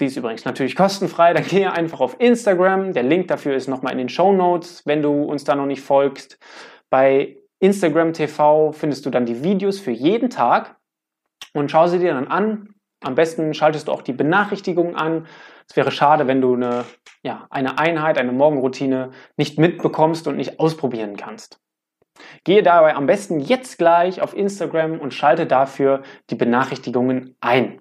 die 0.00 0.06
ist 0.06 0.16
übrigens 0.16 0.44
natürlich 0.44 0.76
kostenfrei, 0.76 1.32
dann 1.32 1.44
gehe 1.44 1.72
einfach 1.72 2.00
auf 2.00 2.16
Instagram. 2.20 2.92
Der 2.92 3.02
Link 3.02 3.28
dafür 3.28 3.54
ist 3.54 3.68
nochmal 3.68 3.92
in 3.92 3.98
den 3.98 4.08
Show 4.08 4.32
Notes, 4.32 4.84
wenn 4.84 5.02
du 5.02 5.22
uns 5.22 5.44
da 5.44 5.54
noch 5.54 5.66
nicht 5.66 5.82
folgst. 5.82 6.38
Bei 6.90 7.36
Instagram 7.58 8.12
TV 8.12 8.72
findest 8.72 9.06
du 9.06 9.10
dann 9.10 9.26
die 9.26 9.42
Videos 9.42 9.80
für 9.80 9.90
jeden 9.90 10.28
Tag 10.28 10.76
und 11.54 11.70
schau 11.70 11.86
sie 11.86 11.98
dir 11.98 12.12
dann 12.12 12.28
an. 12.28 12.74
Am 13.02 13.14
besten 13.14 13.54
schaltest 13.54 13.88
du 13.88 13.92
auch 13.92 14.02
die 14.02 14.12
Benachrichtigungen 14.12 14.94
an. 14.94 15.26
Es 15.68 15.76
wäre 15.76 15.90
schade, 15.90 16.26
wenn 16.26 16.40
du 16.40 16.54
eine, 16.54 16.84
ja, 17.22 17.46
eine 17.50 17.78
Einheit, 17.78 18.18
eine 18.18 18.32
Morgenroutine 18.32 19.10
nicht 19.36 19.58
mitbekommst 19.58 20.28
und 20.28 20.36
nicht 20.36 20.60
ausprobieren 20.60 21.16
kannst. 21.16 21.60
Gehe 22.44 22.62
dabei 22.62 22.94
am 22.94 23.06
besten 23.06 23.40
jetzt 23.40 23.78
gleich 23.78 24.20
auf 24.22 24.34
Instagram 24.34 25.00
und 25.00 25.12
schalte 25.12 25.46
dafür 25.46 26.02
die 26.30 26.34
Benachrichtigungen 26.34 27.36
ein. 27.40 27.80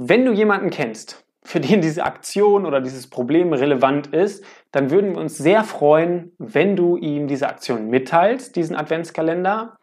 Wenn 0.00 0.24
du 0.24 0.30
jemanden 0.30 0.70
kennst, 0.70 1.24
für 1.42 1.58
den 1.58 1.80
diese 1.80 2.04
Aktion 2.04 2.66
oder 2.66 2.80
dieses 2.80 3.10
Problem 3.10 3.52
relevant 3.52 4.06
ist, 4.06 4.44
dann 4.70 4.92
würden 4.92 5.16
wir 5.16 5.20
uns 5.20 5.36
sehr 5.36 5.64
freuen, 5.64 6.30
wenn 6.38 6.76
du 6.76 6.96
ihm 6.96 7.26
diese 7.26 7.48
Aktion 7.48 7.90
mitteilst, 7.90 8.54
diesen 8.54 8.76
Adventskalender. 8.76 9.76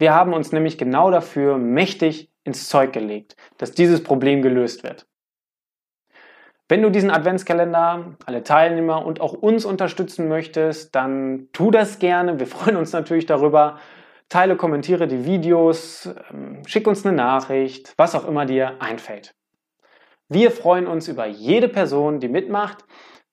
Wir 0.00 0.14
haben 0.14 0.32
uns 0.32 0.50
nämlich 0.50 0.78
genau 0.78 1.12
dafür 1.12 1.58
mächtig 1.58 2.32
ins 2.42 2.68
Zeug 2.68 2.92
gelegt, 2.92 3.36
dass 3.56 3.70
dieses 3.70 4.02
Problem 4.02 4.42
gelöst 4.42 4.82
wird. 4.82 5.06
Wenn 6.68 6.82
du 6.82 6.90
diesen 6.90 7.12
Adventskalender, 7.12 8.16
alle 8.26 8.42
Teilnehmer 8.42 9.06
und 9.06 9.20
auch 9.20 9.32
uns 9.32 9.64
unterstützen 9.64 10.26
möchtest, 10.26 10.96
dann 10.96 11.46
tu 11.52 11.70
das 11.70 12.00
gerne. 12.00 12.40
Wir 12.40 12.48
freuen 12.48 12.74
uns 12.74 12.92
natürlich 12.92 13.26
darüber. 13.26 13.78
Teile, 14.30 14.54
kommentiere 14.54 15.08
die 15.08 15.24
Videos, 15.24 16.08
ähm, 16.30 16.62
schick 16.64 16.86
uns 16.86 17.04
eine 17.04 17.16
Nachricht, 17.16 17.92
was 17.96 18.14
auch 18.14 18.26
immer 18.26 18.46
dir 18.46 18.76
einfällt. 18.78 19.34
Wir 20.28 20.52
freuen 20.52 20.86
uns 20.86 21.08
über 21.08 21.26
jede 21.26 21.68
Person, 21.68 22.20
die 22.20 22.28
mitmacht, 22.28 22.84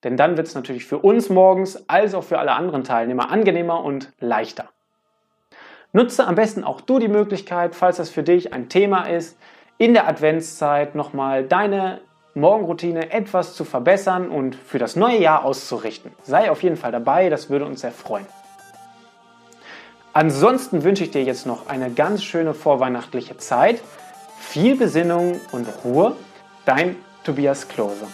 denn 0.04 0.18
dann 0.18 0.38
wird 0.38 0.48
es 0.48 0.56
natürlich 0.56 0.86
für 0.86 0.98
uns 0.98 1.30
morgens 1.30 1.88
als 1.88 2.16
auch 2.16 2.24
für 2.24 2.40
alle 2.40 2.54
anderen 2.54 2.84
Teilnehmer 2.84 3.30
angenehmer 3.30 3.84
und 3.84 4.12
leichter. 4.20 4.70
Nutze 5.94 6.26
am 6.26 6.34
besten 6.34 6.64
auch 6.64 6.82
du 6.82 6.98
die 6.98 7.08
Möglichkeit, 7.08 7.76
falls 7.76 7.98
das 7.98 8.10
für 8.10 8.24
dich 8.24 8.52
ein 8.52 8.68
Thema 8.68 9.04
ist, 9.04 9.38
in 9.78 9.94
der 9.94 10.08
Adventszeit 10.08 10.96
nochmal 10.96 11.44
deine 11.44 12.02
Morgenroutine 12.34 13.12
etwas 13.12 13.54
zu 13.54 13.66
verbessern 13.66 14.30
und 14.30 14.56
für 14.56 14.80
das 14.80 14.96
neue 14.96 15.20
Jahr 15.20 15.46
auszurichten. 15.46 16.12
Sei 16.24 16.50
auf 16.50 16.64
jeden 16.64 16.76
Fall 16.76 16.92
dabei, 16.92 17.30
das 17.30 17.52
würde 17.52 17.66
uns 17.66 17.82
sehr 17.82 17.92
freuen. 17.92 18.26
Ansonsten 20.18 20.84
wünsche 20.84 21.04
ich 21.04 21.12
dir 21.12 21.22
jetzt 21.22 21.46
noch 21.46 21.68
eine 21.68 21.92
ganz 21.92 22.24
schöne 22.24 22.56
vorweihnachtliche 22.56 23.38
Zeit, 23.38 23.84
viel 24.40 24.76
Besinnung 24.76 25.40
und 25.52 25.68
Ruhe. 25.84 26.16
Dein 26.66 26.96
Tobias 27.24 27.68
Klose. 27.68 28.08